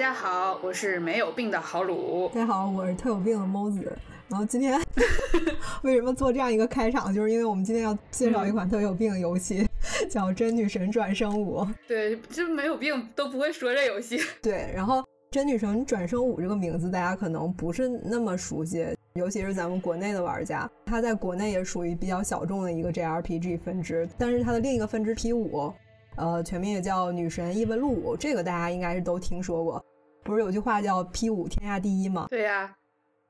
[0.00, 2.30] 家好，我是没有病的豪鲁。
[2.34, 3.94] 大家好，我是特有病的猫子。
[4.30, 4.80] 然后今天
[5.84, 7.12] 为什么做这样一个开场？
[7.14, 9.68] 就是因为我们今天要介绍一款特有病的游戏，
[10.08, 11.58] 叫《真女神转生五》。
[11.86, 14.18] 对，就没有病都不会说这游戏。
[14.40, 18.86] 对，然后《真女神转生五》这个名字大家可能不是那么熟悉，
[19.16, 20.66] 尤其是咱们国内的玩家。
[20.86, 25.70] 它在国内也属于比较小众的一个 JRPG 分支，但是它的另一个分支 P 五。
[26.16, 29.82] 呃，全名也叫《女神异闻录五》，这个大家应该是都听说过。
[30.22, 32.26] 不是有句话叫 “P 五天下第一”吗？
[32.30, 32.74] 对呀。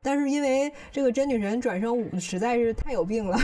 [0.02, 3.38] 但是因为这个真女神转生五实在是太有病了，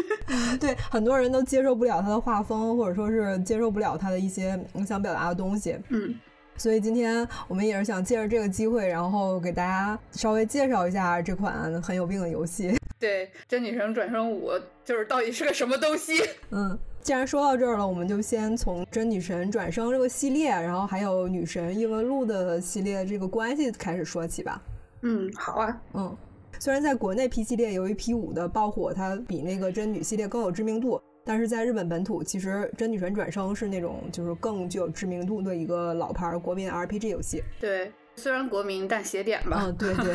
[0.60, 5.78] 对很多人都接受不了它的画风，或者说是接受不了它的一些想表达的东西。
[5.88, 6.14] 嗯。
[6.56, 12.78] 所以今天我们也是想借着这个机会，然后给大家稍微介绍一下这款很有病的游戏。
[13.00, 14.50] 对，真女神转生五
[14.84, 16.12] 就是到底是个什么东西？
[16.50, 16.78] 嗯。
[17.04, 24.58] 既然说到这儿了，我们就先从《真女神转生》这个系列，然后还有《女神异闻录》的系列这个关系开始说起吧。
[25.02, 25.82] 嗯，好啊。
[25.92, 26.16] 嗯，
[26.58, 37.44] 虽然在国内 P 系列由于 P 五的爆火，它比那个真女系列更有知名度，但是在日本本土，其实《真女神转生》是那种就是更具有知名度的一个老牌国民 RPG 游戏。
[37.60, 39.60] 对，虽然国民，但写点吧。
[39.68, 40.14] 嗯，对对。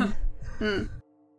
[0.62, 0.84] 嗯，《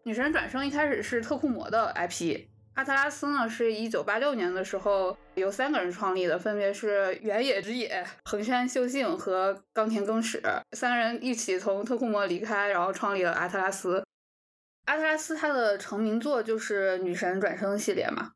[0.05, 2.39] 女神转生》一开始是特库摩的 IP。
[2.81, 14.03] 阿特拉斯呢，是一九八六年的时候由三个人创立的，分别是原野之野、横山秀幸和冈田耕史三个人一起从特库摩离开，然后创立了阿特拉斯。
[14.87, 18.31] 阿特拉斯它的成名作就是《女神转生》系列嘛。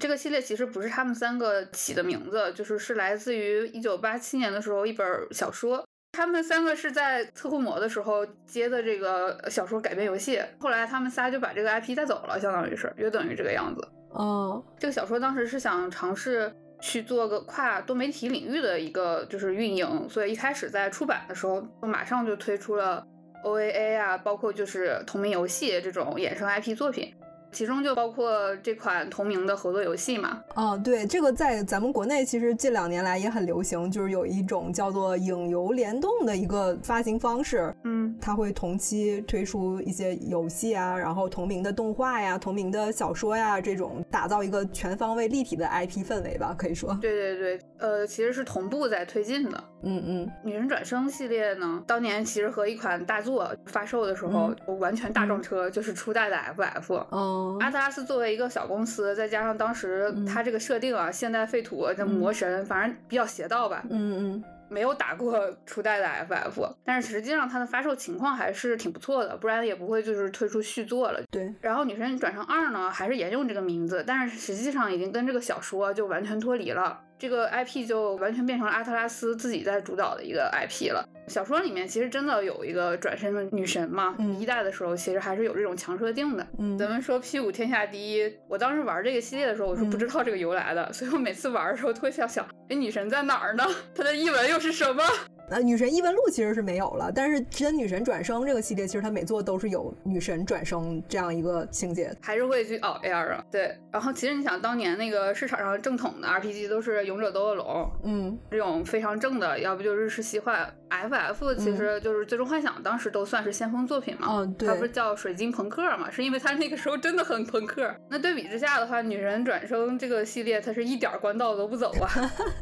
[0.00, 5.84] 这个系列其实不是他们三个起的名字，就是是来自于一九八七年的时候一本小说。
[6.12, 13.88] 他们三个是在测库魔的时候接的这个小说改编游戏，后来他们仨就把这个 IP 带走了，相当于是约等于这个样子。
[14.10, 23.06] 哦，这个小说当时是想尝试去做个跨多媒体领域的一个就是运营，所以一开始在出版的时候就马上就推出了
[23.44, 27.14] OAA 啊，包括就是同名游戏这种衍生 IP 作品。
[27.52, 30.42] 其中就包括这款同名的合作游戏嘛？
[30.54, 37.74] 哦，对，这个在咱们国内其实近两年来也很流行，就是有一种叫做影游联动的一个发行方式。
[37.84, 46.96] 嗯，它会同期推出一些游戏啊，然后同名的动画呀、同名的小说呀，这种打造一个全方位立体的 IP 氛围吧，可以说。
[47.00, 49.62] 对对对，呃，其实是同步在推进的。
[49.82, 57.06] 嗯嗯，女神转生系列呢，当年其实和一款大作发售的时候完全大撞车，就是初代的 FF。
[57.10, 57.58] 嗯。
[57.60, 63.82] 阿特拉斯作为一个小公司，再加上当时它这个设定啊，现代废土这魔神，反正比较邪道吧。
[63.90, 64.44] 嗯嗯。
[64.68, 71.20] 没有打过 初代的 FF，但是实际上它的发售情况还是挺不错的，不然也不会就是推出续作了。
[71.28, 71.52] 对。
[71.60, 77.00] 然后女神转生二呢，还是沿用这个名字，但是实际上已经跟这个小说就完全脱离了。
[77.20, 81.06] 这个 IP 就完全变成了阿特拉斯自己在主导的一个 IP 了。
[81.28, 86.46] 小说里面其实真的有一个转身的女神嘛，一代的时候其实还是有这种强设定的。
[86.58, 93.66] 嗯，咱们说 P 五天下第一，我当时玩这个系列的时候，我是不知道这个由来的，所以我每次玩的时候都会想想，哎，女神在哪儿呢？
[93.94, 95.04] 她的译文又是什么？
[95.50, 103.44] 呃，女神异闻录其实是没有了，但是真女神转生这个系列，其实它每座都是有女神转生这样一个情节，还是会去熬夜啊。
[103.50, 114.26] 对，然后其实你想，当年那个市场上正统的 RPG 都是勇者斗恶龙，嗯，这种非常正的，要不就日式西幻，FF 其实就是最终幻想，当时都算是先锋作品嘛。
[114.30, 117.94] 嗯，对，它不是叫水晶朋克嘛，是因为它那个时候真的很朋克。
[118.10, 122.10] 那对比之下的话，女神转生这个系列，它是一点官道都不走啊，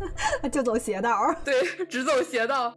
[0.53, 1.55] 就走邪道，对，
[1.87, 2.75] 只走邪道。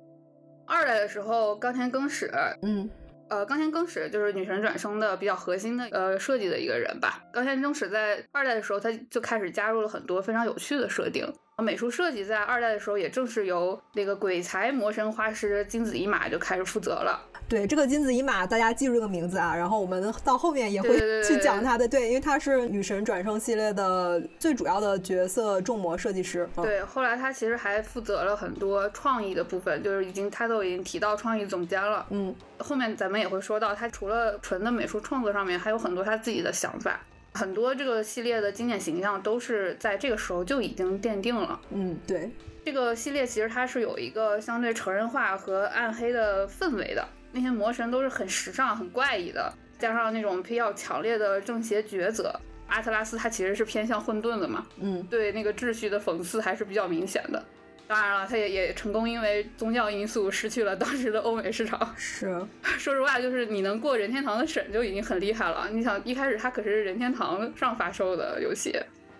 [0.67, 2.31] 二代的时候，冈田耕史，
[2.61, 2.89] 嗯，
[3.29, 7.21] 呃，冈田耕史就是女神转生的比较核心的呃设计的一个人吧。
[7.33, 11.25] 冈田耕史在二代的时候，他就开始加入了很多非常有趣的设定。
[11.57, 17.21] 美术设计在二代的时候，也正是由那个鬼才魔神画师金子一马就开始负责了。
[17.47, 19.55] 对，这个金子一马，大家记住这个名字啊。
[19.55, 26.49] 然后我们到后面也会去讲他的，对，因为他是女神转生系列的最主要的角色重模设计师。
[26.55, 32.03] 对，后来他其实还负责了很多创意的部分，就是已经他都已经提到创意总监了。
[32.09, 36.99] 嗯，后面咱们也会说到，他除了纯的美术创作上面，还有很多他自己的想法。
[37.33, 41.59] 很多这个系列的经典形象都是在这个时候就已经奠定了。
[41.69, 42.29] 嗯，对，
[42.65, 47.07] 这个系列其实它是有一个相对成人化和暗黑的氛围的。
[47.31, 52.37] 那些魔神都是很时尚、很怪异的，加上那种比较强烈的正邪抉择。
[52.67, 57.43] 阿特拉斯它其实是偏向混沌的嘛，嗯，对那个秩序的讽刺还是比较明显的。
[57.91, 61.93] 当然了，它也也成功因为宗教因素失去了当时的欧美市场。
[61.97, 62.27] 是，
[62.79, 65.67] 说实话，就是你能过任天堂的审就已经很厉害了。
[65.69, 68.73] 你想一开始它可是任天堂上发售的游戏，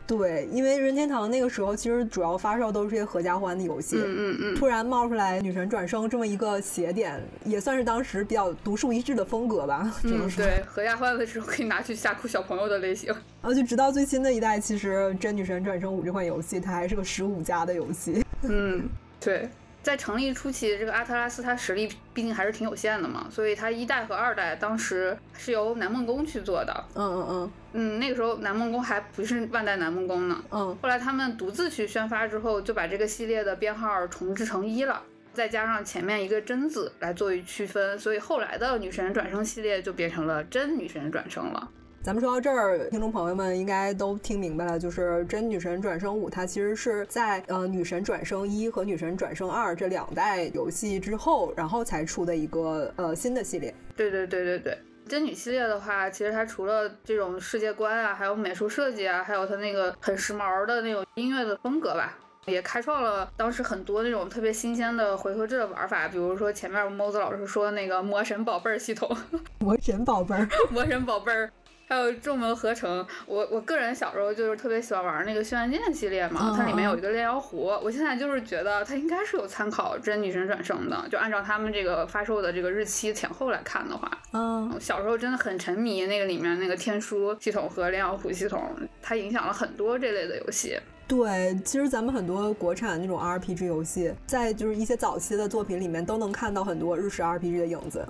[0.08, 9.90] 对，因为任天堂那个时候其实主要发售都是些合家欢的游戏，嗯嗯嗯，突然冒出来《女神转生》这么一个邪点，也算是当时比较独树一帜的风格吧。
[10.04, 13.08] 嗯，对，合家欢的时候可以拿去吓哭小朋友的类型。
[13.42, 18.24] 然后就直到最新的一代，其实《真女神转生五》这款游戏它还是个十五加的游戏。
[18.44, 18.90] 嗯，
[19.20, 19.50] 对。
[19.84, 26.86] 在成立初期，这个阿特拉斯它实力毕竟还是挺有限的嘛，所以它一代和二代当时是由南梦宫去做的。
[26.94, 30.44] 嗯嗯嗯嗯，那个时候南梦宫还不是万代南梦宫呢。
[30.52, 35.02] 嗯，后来他们独自去宣发之后，就把这个系列的编号重置成一了，
[35.34, 41.70] 再加上前面一个真字来作为区分，所以后来的女神转生系列就变成了真女神转生了。
[42.04, 53.72] 咱们说到这儿，听众朋友们应该都听明白了，就是《真女神转生五》，它其实是在呃《女神转生一》和《女神转生二》这两代游戏之后，然后才出的一个呃新的系列。
[53.96, 54.78] 对对对对对，
[55.08, 62.18] 真女系列的话，其实它除了这种世界观啊，还有美术设计啊，还有它那个很时髦的那种音乐的风格吧，
[62.48, 69.16] 也开创了当时很多那种特别新鲜的回合制的玩法，比如说前面猫子老师说那个魔神宝贝儿系统，
[69.62, 71.52] 魔神宝贝儿， 魔神宝贝儿。
[71.92, 90.80] 还有众谋合成，我我个人小时候就是特别喜欢玩那个轩辕剑系列嘛，它里面有一个炼妖壶，我现在就是觉得它应该是有参考真女神转生的，就按照他们这个发售的这个日期前后来看的话，嗯，小时候真的很沉迷那个里面那个天书系统和炼妖壶系统，它影响了很多这类的游戏。
[91.10, 98.08] 对，其实咱们很多国产那种 RPG 游戏，在就是一些早期的作品里面都能看到很多日式 RPG 的影子。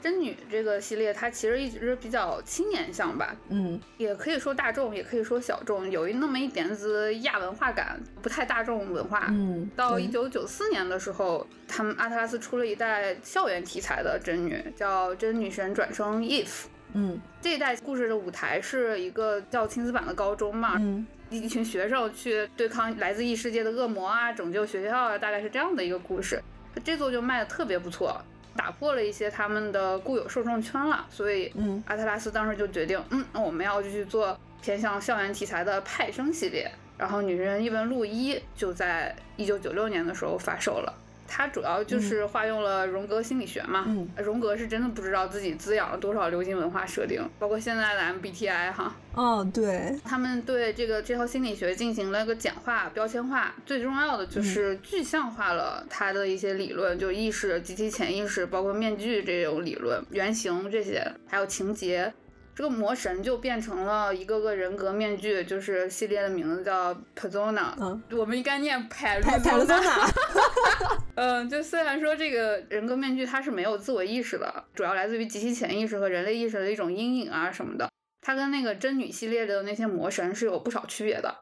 [0.00, 9.26] 真女这个系列，它其实一直比较青年向吧，嗯，也可以说大众，也可以说小众，有一那么一点子亚文化感，不太大众文化。
[9.28, 16.46] 嗯，到一九九四年的时候，他们阿特拉斯出了一代校园题材的真女，叫《真女神转生 If》。
[16.92, 26.42] 嗯，这一代故事的舞台是一个叫亲子版的高中嘛，嗯，一群学生去对抗来自异世界的恶魔啊，拯救学校啊，大概是这样的一个故事。
[26.82, 28.20] 这座就卖的特别不错。
[28.56, 36.70] 打破了一些他们的固有受众圈了，所以，嗯，阿特拉斯当时就决定，嗯，那我们要继续做偏向校园题材的派生系列。
[36.98, 40.94] 然后，《女人异闻录一》就在一九九六年的时候发售了。
[41.32, 43.86] 它主要就是化用了荣格心理学嘛，
[44.16, 49.96] 荣格是真的不知道自己滋养了多少流行文化设定，包括现在的 MBTI 哈，哦，对。
[50.04, 62.12] 他们对这个这套心理学进行了个简化、标签化，最重要的就是具象化了他的一些理论，就意识、集体潜意识，包括面具这种理论、原型这些，还有情节。
[62.60, 67.72] 这个魔神就变成了一个个人格面具，就是系列的名字叫 Persona。
[67.80, 70.10] 嗯，我们应该念 Persona。
[71.16, 77.90] 嗯，就虽然说这个人格面具它是没有自我意识的，主要来自于集体潜意识和人类意识的一种阴影啊什么的，
[78.20, 81.34] 它跟那个真女系列的那些魔神是有不少区别的。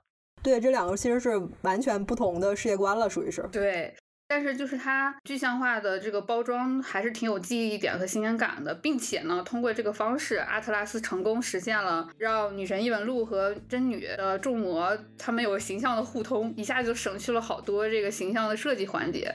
[0.44, 1.31] 对，这两个其实是
[1.62, 3.43] 完全不同的世界观了，属于是。
[3.50, 3.93] 对。
[4.29, 19.35] 但是就是它具象化的这个包装还是挺有记忆点和新鲜感的，并且呢，通过这个方式，阿特拉斯成功实现了让女神异闻录和真女的众魔他们有形象的互通，一下就省去了好多这个形象的设计环节。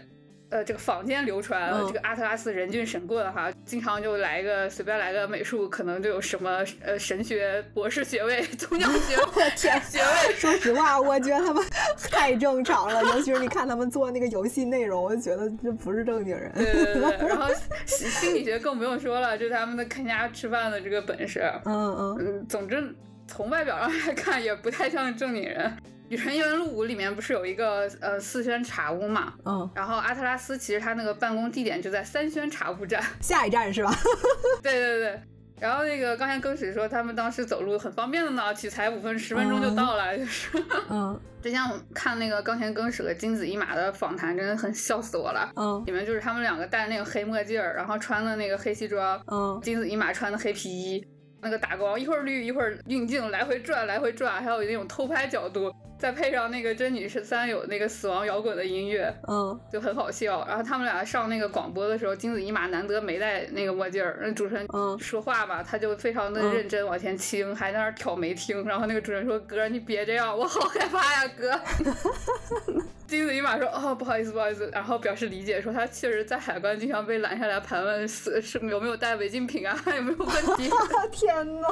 [0.53, 9.15] 呃，这个坊间流传这个阿特拉斯人均神棍哈，经常就来一个随便来个美术，可能就有什么呃神学博士学位、 宗教学
[9.57, 10.35] 天学位。
[10.35, 11.65] 说实话，我觉得他们
[12.11, 16.51] 太正常了，尤其是你看他们做那个游戏内容，我就觉得这不是正经人。
[16.53, 17.47] 对对对，然后
[17.87, 21.51] 心理学更不用说了，就是他们的看家吃饭的这个本事。
[21.65, 22.95] 嗯嗯嗯，总之
[23.27, 25.75] 从外表上来看，也不太像正经人。
[26.13, 29.33] 《女神异闻录五》里面不是有一个呃四轩茶屋嘛？
[29.45, 33.91] 嗯，然后阿特拉斯其实他那个办公地点就在三轩茶屋站， 下一站是吧？
[34.61, 35.19] 对对对。
[35.59, 40.51] 然后那个刚才更史说他们当时走路很方便的呢，取材五分十分钟就到了，就是。
[40.91, 41.19] 嗯。
[41.41, 45.51] 之前我看那个冈田更史和金子一马的访谈，真的很笑死我了。
[45.55, 45.81] 嗯。
[45.87, 49.19] 里面就是他们两个戴那个黑墨镜儿，然后穿的那个黑西装。
[49.25, 49.59] 嗯。
[49.63, 51.07] 金子一马穿的黑皮衣，
[51.41, 55.73] 那个打光一会儿绿一会儿运镜来回转来回转，还有那种偷拍角度。
[56.03, 60.45] 再配上那个真女十三有那个死亡摇滚的音乐，嗯，就很好笑。
[60.45, 64.67] 然后他们俩上那个广播的时候，金子一马难得没戴那个墨镜儿，那主持人
[64.99, 68.65] 说话吧，他就非常的认真往前倾，还在那挑眉听。
[68.65, 71.57] 然后那个主持人说：“哥，你别这样，我好害怕呀，哥。
[73.07, 80.69] ”金子一马说：“哦，不好意思，不好意思。”然后表示理解，说他确实在海关经常被拦下来盘问是是有没有带违禁品啊，有没有问题。
[81.13, 81.67] 天呐，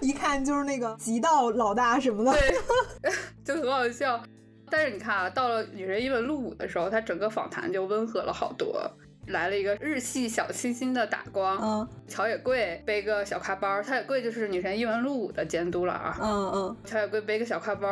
[0.00, 2.32] 一看就是那个极道老大什么的。
[2.32, 2.54] 对，
[3.42, 4.22] 就很好笑。
[4.70, 8.90] 但是你看啊，到了《女人异闻录五》的时候，他整个访谈就温和了好多。
[9.28, 11.58] 来了一个日系小清新的打光。
[11.58, 16.18] 嗯乔野贵背个小挎包，乔野贵就是女神异闻录的监督了啊。
[16.20, 17.88] 嗯嗯，乔野贵背个小挎包，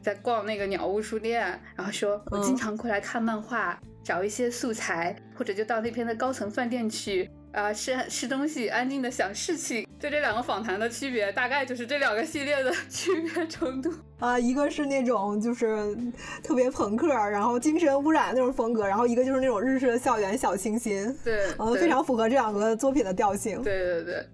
[0.00, 14.38] 在逛那个鸟屋书店，然后说：“我经常过来看漫画，找一些素材，或者就到那边的高层饭店去。”啊，吃 吃东西，安静的想事情，就这两个访谈的区别，大概就是这两个系列的 区别程度啊。
[14.38, 15.96] 一个是那种就是
[16.42, 23.62] 特别朋克，然后精神污染那种风格，然后一个就是那种日式的校园小清新，对，嗯，非常符合这两个作品的调性。
[23.62, 24.26] 对对对。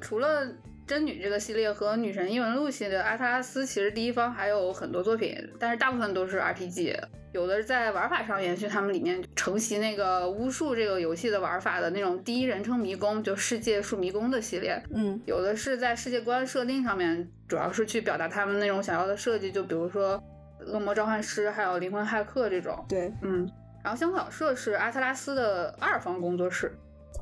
[0.00, 0.46] 除了
[0.88, 6.98] 真女这个系列和女神异闻录系列，阿特拉斯其实第一方还有很多作品，但是大部分都是 RPG。
[7.34, 14.82] 有的是在玩法上延续他们里面承袭那个巫术这个游戏的玩法的那种第一人称迷宫，就世界树迷宫的系列。
[14.94, 20.18] 嗯，有的是在世界观设定上面，主要是去表达他们那种想要的设计，就比如说
[20.66, 22.82] 恶魔召唤师，还有灵魂骇客这种。
[22.88, 23.46] 对，嗯。
[23.84, 26.72] 然后香草社是阿特拉斯的二方工作室。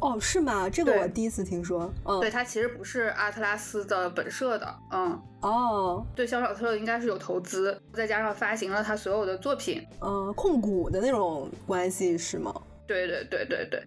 [0.01, 0.69] 哦，是吗？
[0.69, 1.91] 这个我第一次听说。
[2.05, 4.75] 嗯，对，它其实不是阿特拉斯的本社的。
[4.93, 9.83] 嗯，哦，对，肖小特应该是有投资，再加上发行了他所有的作品。
[10.01, 12.55] 嗯，控股的那种关系是吗？
[12.87, 13.83] 对对对对对。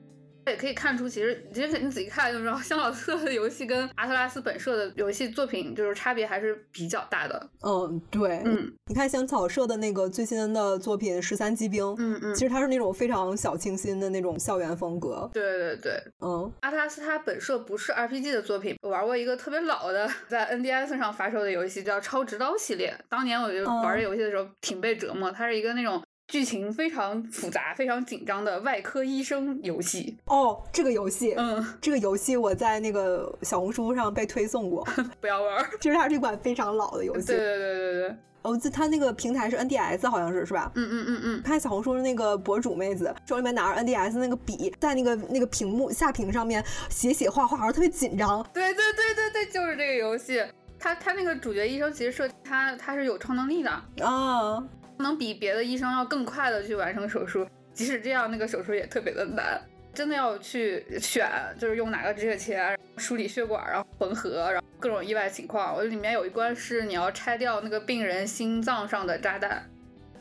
[0.49, 7.49] 也可以看出，其实其实你仔细看就知道，香草社的游戏跟阿特拉斯本社的游戏作品就是差别还是比较大的。
[7.61, 15.29] 嗯，对，嗯，你看香草社的那个最新的作品《十三机兵》，嗯嗯，其实它是那种非常小清新的那种校园风格。
[15.33, 22.97] 对对对，嗯，阿特拉斯它本社不是 RPG 的作品，我玩过一个特别老的在 NDS 上发售的游戏，叫《超直刀》系列。
[23.07, 26.01] 当年我就玩这游戏的时候挺被折磨，它是一个那种。
[26.29, 34.87] 剧情非常复杂、非常紧张的外科医生游戏哦，这个游戏，嗯，这个游戏我在那个小红书上被推送过，
[35.19, 35.65] 不要玩。
[35.81, 38.15] 其实它是一款非常老的游戏，对对对对对。
[38.43, 40.71] 哦，它那个平台是 NDS，好像是是吧？
[40.75, 41.41] 嗯嗯嗯嗯。
[41.41, 48.41] 看小红书的那个博主妹子手里面拿着 NDS 那个笔，在那个那个屏幕下屏上面写写画画，好像特别紧张。
[48.53, 50.41] 对对对对对，就是这个游戏。
[50.79, 53.69] 他他那个主角医生其实设他他是有超能力的
[54.05, 54.63] 啊。
[55.03, 59.61] 能比别的医生要更快的去完成手术，即使这样，那个手术也特别的难，
[59.93, 65.75] 真的要去选，就是用哪个止血钳梳理血管，然后缝合，然后各种意外情况。
[65.75, 69.68] 我里面有一关是你要拆掉那个病人心脏上的炸弹。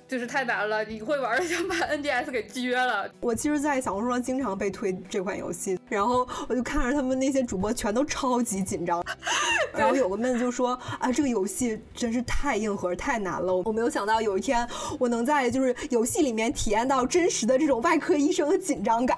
[0.08, 3.08] 就是太难了，你会玩想把 NDS 给撅了。
[3.20, 9.04] 我其实，在小红书上经常被推这款游戏，然后我就看着他们那些主播全都超级紧张，
[9.76, 13.54] 然后有个妹子就说啊，这个游戏真是太硬核、太难了。
[13.66, 14.66] 我没有想到有一天
[14.98, 19.16] 我能在就是游戏里面体验到真实的这种外科医生的紧张感。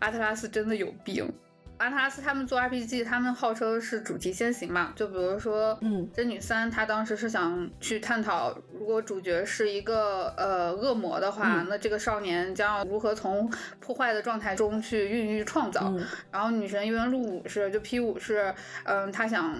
[0.00, 1.32] 阿特拉斯真的有病。
[1.82, 4.92] 阿特拉斯他们做 RPG，他们号称是主题先行嘛？
[4.94, 15.92] 就比如说，嗯，真女三，他当时是想去探讨，如果主角是一个呃恶魔的话，那这个少年将要如何从破坏的状态中去孕育创造。
[16.30, 19.52] 然后女神异闻录五是，就 P 五是，嗯，他想，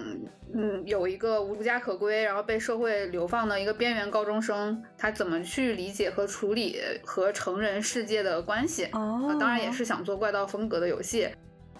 [0.53, 8.85] 嗯，有一个无家可归，然后被社会流放的一个边缘高中生，他怎么去理解和处理和成人世界的关系？
[8.93, 11.27] 哦，当然也是想做怪盗风格的游戏。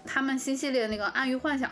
[0.06, 1.70] 他们新系列那个《暗喻幻想》，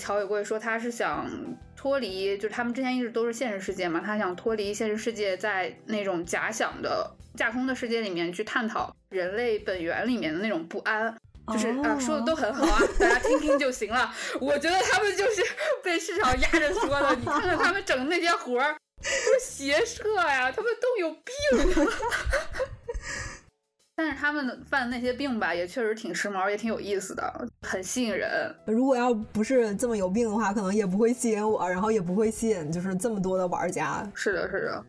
[0.00, 1.30] 乔伟贵说他是想
[1.76, 11.16] 脱离，就是他们之前一直都是现实世界嘛，他想脱离现实世界，在那种假想的架空的世界里面去探讨人类本源里面的那种不安，
[11.48, 14.12] 就是啊，说的都很好啊，大家听听就行了。
[14.40, 15.42] 我觉得他们就是
[15.82, 21.84] 被市场压着说的，你看看他们整的那些活儿，都是邪社呀，他们都有病。
[24.02, 28.30] 但是他们犯的那些病吧，也确实挺时髦，也挺有意思的，很吸引人。
[28.64, 34.02] 如果要不是这么有病的话，可能也不会吸引我，然后也不会吸引就是这么多的玩家。
[34.14, 34.84] 是的，是的。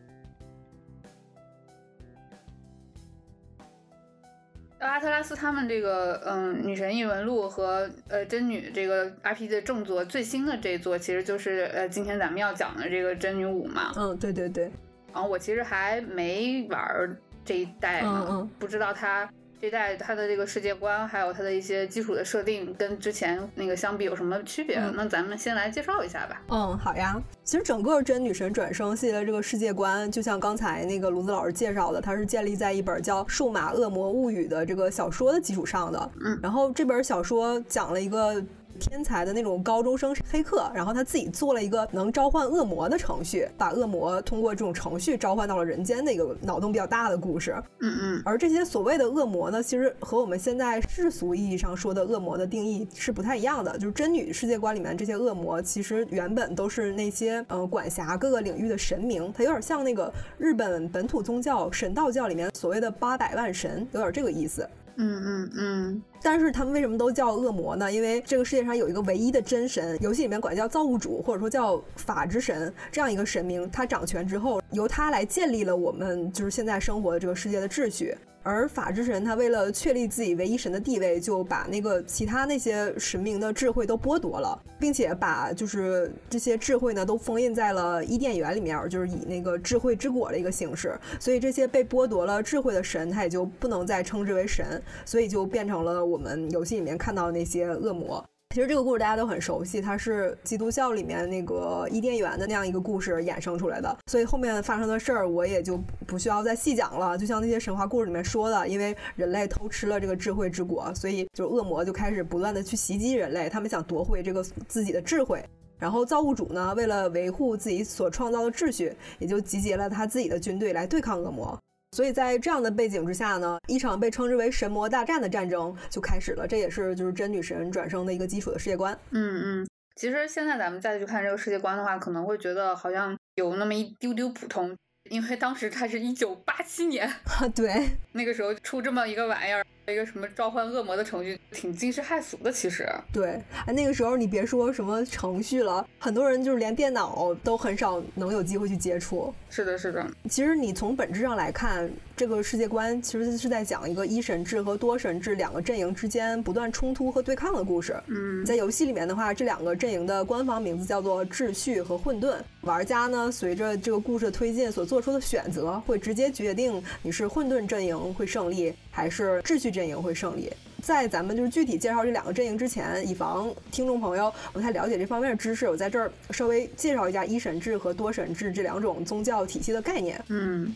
[4.78, 13.92] 阿特拉斯他们这个，嗯，女神异闻录和呃真女这个 IP 的正作最新的这一作，其实就是呃今天咱们要讲的这个真女五嘛。
[13.94, 14.72] 嗯，对对对。
[15.12, 17.14] 然后我其实还没玩。
[17.44, 19.28] 这一代呢，不知道它
[19.60, 24.78] 这代它的这个世界观，还有它的一些基础的设定，跟之前那个相比有什么区别？
[24.94, 26.42] 那咱们先来介绍一下吧。
[26.48, 27.20] 嗯，好呀。
[27.44, 36.10] 其实整个真女神转生系列这个世界观，就像刚才那个卢子老师介绍的，它是建立在一本叫《数码恶魔物语》的这个小说的基础上的。
[36.24, 38.42] 嗯，然后这本小说讲了一个。
[38.82, 47.54] 天才的那种高中生黑客，然后他自己做了一个能召唤恶魔的程序，把恶魔通过这种程序召唤到了人间的一个脑洞比较大的故事。
[47.80, 48.22] 嗯嗯。
[48.24, 53.78] 而这些所谓的恶魔呢，其实和我们现在世俗意义上说的恶魔的定义是不太一样的。
[53.78, 64.68] 就是真女世界观里面这些恶魔，其实原本都是那些嗯管辖各个领域的神明，它有点像那个日本本土宗教神道教里面所谓的八百万神，有点这个意思。
[64.96, 66.02] 嗯嗯嗯。
[66.22, 67.90] 但是他们为什么都叫恶魔呢？
[67.92, 78.16] 因为这个世界上有一个唯一的真神，游戏里面管叫造物主，或者说叫法之神这样一个神明，他掌权之后，由他来建立了我们就是现在生活的这个世界的秩序。
[78.42, 90.98] 而法之神他为了确立自己唯一神的地位，就把那个其他那些神明的智慧都剥夺了，并且把就是这些智慧呢都封印在了伊甸园里面，就是以那个智慧之果的一个形式。
[91.20, 98.24] 所以这些被剥夺了智慧的神，他也就不能再称之为神，所以就变成了我们游戏里面看到的那些恶魔。
[98.52, 107.16] 其实这个故事大家都很熟悉，它是基督教里面那个伊甸园的那样一个故事衍生出来的，所以后面发生的事儿我也就不需要再细讲了。
[107.16, 115.42] 就像那些神话故事里面说的，因为人类偷吃了这个智慧之果，所以就恶魔就开始不断的去袭击人类，他们想夺回这个自己的智慧。
[115.78, 121.58] 然后造物主呢，为了维护自己所创造的秩序，也就集结了他自己的军队来对抗恶魔。
[121.92, 126.46] 所以在这样的背景之下呢，一场被称之为神魔大战的战争就开始了。
[126.46, 128.98] 这也是就是真女神转生的一个基础的世界观。
[129.10, 134.74] 嗯嗯，其实现在咱们再去看这个世界观的话，可能会觉得好像有那么一丢丢普通，
[135.10, 137.12] 因为当时它是一九八七年，
[137.54, 139.62] 对，那个时候出这么一个玩意儿。
[139.88, 142.52] 一个什么召唤恶魔的程序，挺惊世骇俗的。
[142.52, 149.34] 其实，对，哎，那个时候你别说什么程序了，很多人就是连电脑都很少能有机会去接触。
[149.50, 150.06] 是的，是的。
[150.30, 158.00] 其实你从本质上来看，这个世界观其实是在讲一个一神制和多神制两个阵营之间不断冲突和对抗的故事。
[158.06, 162.36] 嗯，在游戏里面的话，这两个阵营的官方名字叫做秩序和混沌。
[162.60, 169.71] 玩家呢，随着这个故事的推进所做出的选择，会直接决定你是混沌阵营会胜利，还是秩序。
[169.72, 170.52] 阵营会胜利。
[170.82, 180.20] 在咱们就是具体介绍这两个阵营之前，以防听众朋友不太了解这方面的知识，我在这儿稍微介绍一下一神制和多神制这两种宗教体系的概念。
[180.26, 180.74] 嗯，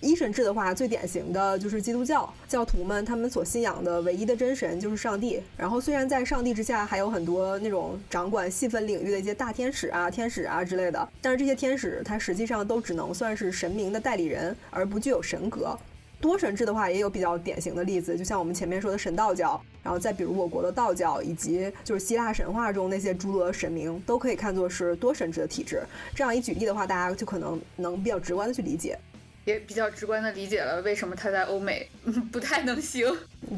[0.00, 5.40] 一神制的话，最典型的就是基督教教徒们他们所信仰的唯一的真神就是上帝。
[5.56, 15.78] 然后虽然在上帝之下还有很多那种掌管细分领域的一些大天使啊、天使啊之类的，但是这些天使它实际上都只能算是神明的代理人，而不具有神格。
[16.20, 25.82] 多神制的话，也有比较典型的例子，就像我们前面说的神道教，然后再比如我国的道教，以及就是希腊神话中那些诸多的神明，都可以看作是多神制的体制。
[26.14, 28.98] 这样一举例的话，大家就可能能比较直观的去理解，
[29.46, 31.88] 也比较直观的理解了为什么它在欧美
[32.30, 33.10] 不太能行。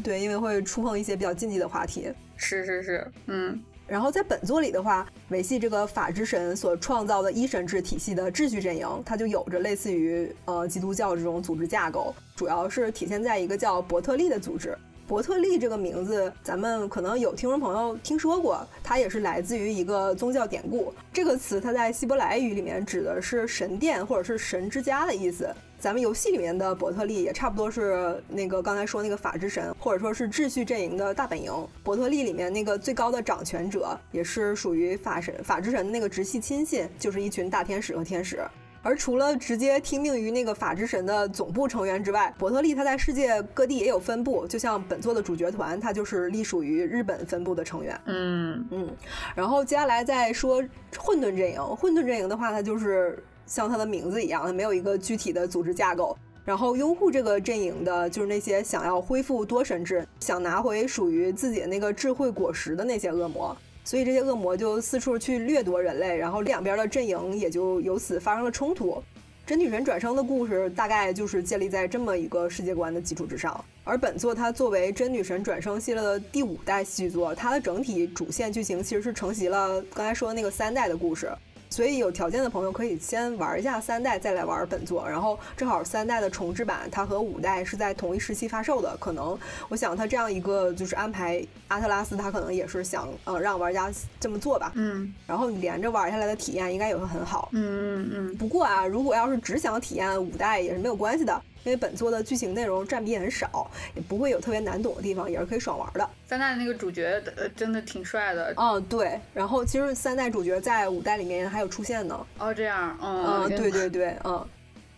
[0.04, 2.12] 对，因为会触碰一些比较禁忌的话题。
[2.36, 3.60] 是是是，嗯。
[3.86, 14.76] 然后在本作里的话，维系这个法之神所创造的一神制体系的秩序阵营，它就有着类似于呃基督教这种组织架构，主要是体现在一个叫伯特利的组织。
[15.06, 20.94] 伯特利这个名字，咱们可能有听众朋友听说过，它也是来自于一个宗教典故。
[21.12, 25.54] 这个词它在希伯来语里面指的是神殿或者是神之家的意思。
[25.82, 31.52] 咱们游戏里面的伯特利也差不多是那个刚才说那个法之神，或者说是秩序阵营的大本营。
[31.82, 38.38] 伯特利里面那个最高的掌权者，也是属于法神、法之神的那个直系亲信，就是一群大天使和天使。
[38.80, 48.00] 而除了直接听命于那个法之神的总部成员之外，伯特利他在世界各地也有分部，就像本作的主角团，他就是隶属于日本分部的成员。
[48.04, 48.88] 嗯嗯。
[49.34, 50.62] 然后接下来再说
[50.96, 53.20] 混沌阵营，混沌阵营的话，它就是。
[53.46, 56.16] 像它的名字一样，它没有一个具体的组织架构。
[56.44, 63.56] 然后拥护这个阵营的，就是那些想要恢复多神制、想拿回属于自己的那个智慧果实的那些恶魔。
[63.84, 69.00] 所以这些恶魔就四处去掠夺人类，然后两边的阵营也就由此发生了冲突。
[69.44, 73.64] 真女神转生的故事大概就是建立在这么一个世界观的基础之上。
[73.84, 81.28] 而本作它作为真女神转生系列的第五代续作，它的整体主线剧情其实是承袭了刚才说的那个三代的故事。
[81.72, 85.08] 所以有条件的朋友可以先玩一下三代，再来玩本作。
[85.08, 88.94] 然后正好三代的重置版，它和五代是在同一时期发售的。
[89.00, 89.38] 可能
[89.70, 94.70] 我想它这样一个就是安排，阿特拉斯它可能也是想呃让玩家这么做吧。
[94.74, 95.10] 嗯。
[95.26, 97.48] 然后你连着玩下来的体验应该也会很好。
[97.52, 98.36] 嗯嗯嗯。
[98.36, 101.42] 不过啊，如果要是只想体验五代也是没有关系的。
[101.64, 106.08] 因为本作的剧情内容占比很少，也不会有特别难懂的地方，也是可以爽玩的。
[106.26, 108.52] 三代那个主角呃真的挺帅的。
[108.56, 109.20] 嗯，对。
[109.32, 112.26] 然后其实三代主角在五代里面还有出现呢。
[112.38, 112.98] 哦，这样。
[113.00, 114.46] 嗯，对对对，嗯。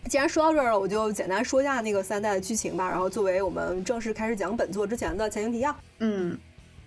[0.09, 2.91] 既然说到这儿了，我就简单说一下那个三代的剧情吧。
[2.91, 5.75] 然后作为我们正式开始讲本作之前的前情提要。
[6.01, 6.39] 嗯，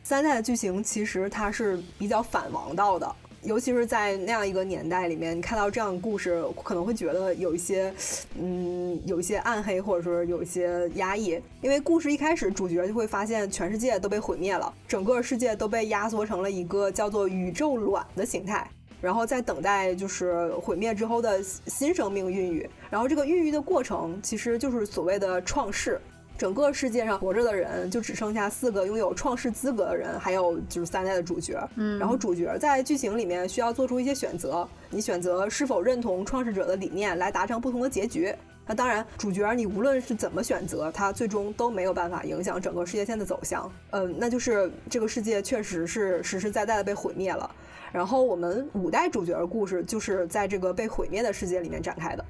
[0.03, 3.15] 三代的剧情其实它是比较反王道的。
[3.47, 7.93] 尤其是在那样一个年代里面，你看到这样的故事，可能会觉得有一些，
[8.37, 11.41] 嗯，有一些暗黑，或者说有一些压抑。
[11.61, 22.69] 因为故事一开始，主角就会发现全世界都被毁灭了，整个世界都被压缩成了一个叫做宇宙卵的形态，然后在等待就是毁灭之后的新生命孕育。
[22.89, 26.01] 然后这个孕育的过程，其实就是所谓的创世。
[26.37, 31.67] 整个世界上活着的人就只剩下四个拥有创世资格的人，还有就是三代的主角。
[31.75, 38.33] 嗯，然后主角在剧情里面需要做出一些选择，你选择是否认同创世者的理念来达成不同的结局。
[38.69, 43.71] 那当然，主角你无论是怎么选择，他最终都没有办法影响整个世界线的走向。
[43.91, 47.49] 嗯，那就是这个世界确实是实实在在的被毁灭了。
[47.93, 52.25] 然后我们五代主角的故事就是在这个被毁灭的世界里面展开的。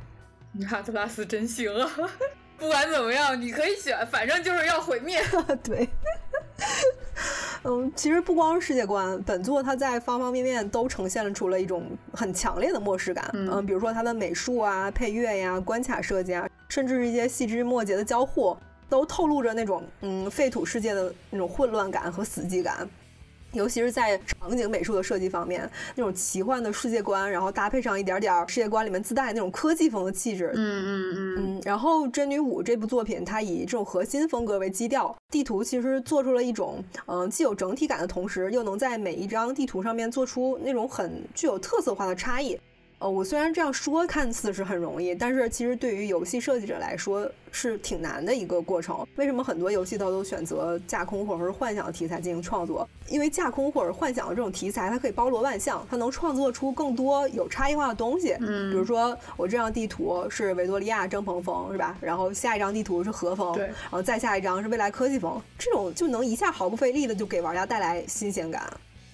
[0.51, 1.89] 你哈特拉斯真行啊！
[2.57, 5.21] 不管怎么样，你可以选，反正就是要毁灭。
[5.63, 5.87] 对。
[7.63, 13.29] 嗯，其实不光是世界观，本作它在方方面面都呈现了出了一种很强烈的末世感。
[13.33, 18.55] 嗯，比如说它的美术啊、配乐呀、关卡设计啊，甚至是一些细枝末节的交互，
[18.87, 22.87] 都透露着那种嗯废土世界的那种混乱感和死寂感。
[23.53, 31.61] 尤其是在场景美术的设计方面，那种奇幻的世界观，然后搭配上一点点世界观里面自带那种科技风的气质，嗯嗯嗯嗯。
[31.63, 42.59] 然后《真女武》这部作品，它以这种核心风格为基调，地图其实做出了一种，嗯，既有整体感的同时，又能在每一张地图上面做出那种很具有特色化的差异。
[42.99, 49.05] 呃，我虽然这样说看似是很容易，但是其实对于游戏设计者来说是挺难的一个过程。
[49.17, 52.89] 为什么很多游戏它都选择架空或者是幻想题材进行创作？
[53.07, 58.35] 因为架空或者幻想的这种题材，它可以包罗万象，它能创作出更多有差异化的东西。
[58.39, 61.95] 嗯，比如说我这张地图是维多利亚蒸鹏风，是吧？
[62.01, 68.67] 然后下一张地图是和风，对，然后再下一张是未来科技风，这种就能一下毫不费力的就给玩家带来新鲜感。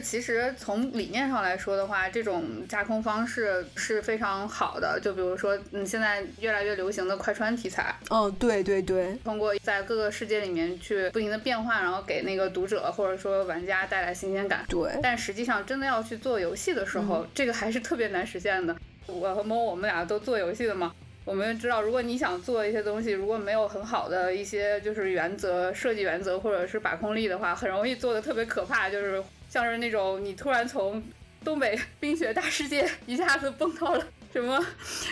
[0.04, 5.00] 其实从理念上来说的话，这种架空方式是非常好的。
[5.02, 14.66] 就比如说，嗯，现在越来越流行的快穿题材，嗯，对对对，通过在各个世界里面去不停的变换，然后给那个读者或者说玩家带来新鲜感。
[14.68, 18.76] 对，但实际上真的要去做游戏的时候，这个还是特别难实现的。
[19.08, 20.94] 我和猫，我们俩都做游戏的嘛，
[21.26, 29.24] 我们知道，如果你想做一些东西，如果没有很好的一些就是原则、设计原则或者是把控力的话，很容易做的特别可怕，就是。
[29.54, 31.00] 像是那种你突然从
[31.46, 34.60] 东北冰雪大世界一下子蹦到了什么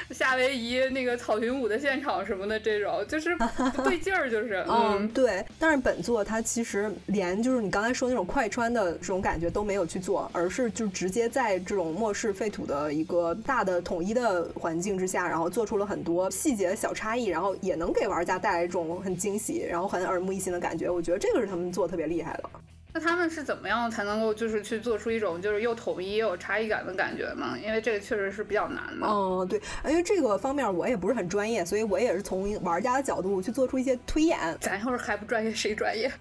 [0.10, 5.46] 夏威夷那个草裙舞的现场什么的，这种就是不对劲儿，就是 嗯对。
[5.60, 20.90] 但是本作它其实连就是你刚才说那种快穿的这种感觉都没有去做，而是就直接在这种末世废土的一个大的统一的环境之下，然后做出了很多细节的小差异，然后也能给玩家带来一种很惊喜，然后很耳目一新的感觉。
[20.90, 22.50] 我觉得这个是他们做特别厉害的。
[22.94, 27.58] 那他们是怎么样才能够就是去做出一种就是又统一又有差异感的感觉呢？
[27.66, 29.08] 因为这个确实是比较难的。
[29.08, 34.38] 嗯，对，因为这个方面我也不是很专业，所以我也是从玩家的角度去做出一些推演。
[34.60, 36.12] 咱要是还不专业，谁专业？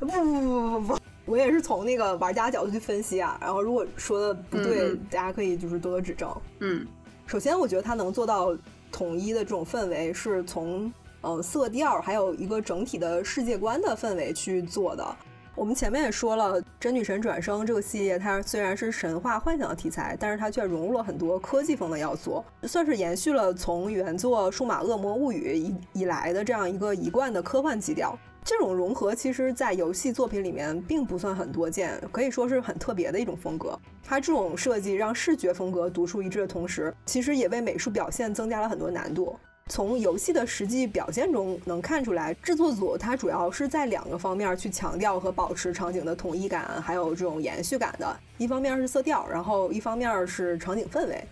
[0.00, 3.36] 不不不不不不，我也是从那个玩家角度去分析啊。
[3.42, 6.34] 然后如果说的不对，大家可以就是多多指正。
[6.60, 6.86] 嗯，
[7.26, 8.56] 首先我觉得他能做到
[8.90, 10.90] 统一的这种氛围，是从
[11.20, 15.04] 嗯色调还有一个整体的世界观的氛围去做的。
[15.58, 28.16] 我们前面也说了，《真女神转生》这个系列，它虽然是神话幻想的题材，但是它却融入了很多科技风的要素，算是延续了从原作《数码恶魔物语》以以来的这样一个一贯的科幻基调。
[28.44, 33.76] 这种融合，其实在游戏作品里面并不算很多见，可以说是很特别的一种风格。
[34.04, 39.36] 它这种设计让视觉风格独树一帜的同时，其实也为美术表现增加了很多难度。
[39.68, 48.16] 从游戏的实际表现中能看出来，制作组它主要是在两个方面去强调和保持场景的统一感，还有这种延续感的。
[48.38, 51.22] 一方面是色调，然后一方面是场景氛围。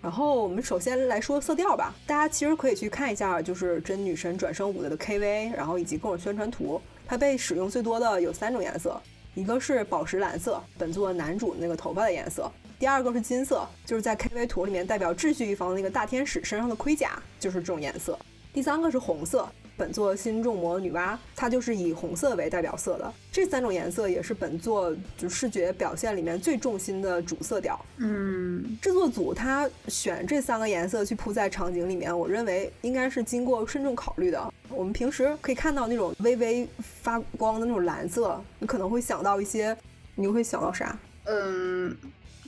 [0.00, 9.00] 然后我们首先来说色调吧，大家其实可以去看一下，就是《真女神转生五》的 KV，然后以及各种宣传图，它被使用最多的有三种颜色，
[9.34, 12.48] 一个是宝石蓝色，本作男主那个头发的颜色。
[12.78, 18.18] 第二个是金色，就是在 KV 图里面代表秩序一方的那个大天使身上的盔甲，就是这种颜色。
[18.52, 23.12] 第三个是红色，本作新众魔女娲，它就是以红色为代表色的。
[23.32, 27.82] 这三种颜色也是本作就视觉表现里面最重心的主色调。
[27.96, 34.52] 嗯，制作组他选这三个颜色去铺在场景里面，我认为应该是经过慎重考虑的。
[34.68, 39.74] 我们平时可以看到那种微微发光的那种蓝色，你可能会想到一些，
[40.14, 40.98] 你会想到啥？
[41.24, 41.96] 嗯。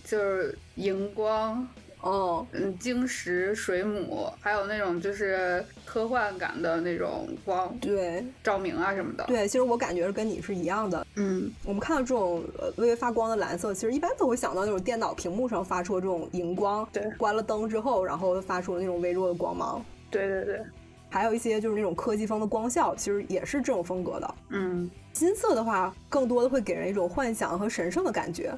[0.09, 1.69] 就是荧光，
[2.01, 9.25] 哦，嗯，晶石、水母，还有那种就是科幻感的那种光，对，照明啊什么的。
[9.27, 11.07] 对，其实我感觉是跟你是一样的。
[11.17, 12.43] 嗯，我们看到这种
[12.77, 16.89] 微微发光的蓝色，其实一般都会想到那种电脑屏幕上发出的这种荧光。
[16.91, 19.85] 对，关了灯之后，然后发出那种微弱的光芒。
[20.11, 20.63] 对对对，
[21.11, 24.35] 还有一些就是那种科技风的光效，其实也是这种风格的。
[24.49, 28.55] 嗯，金色的话，更多的会给人一种幻想和神圣的感觉。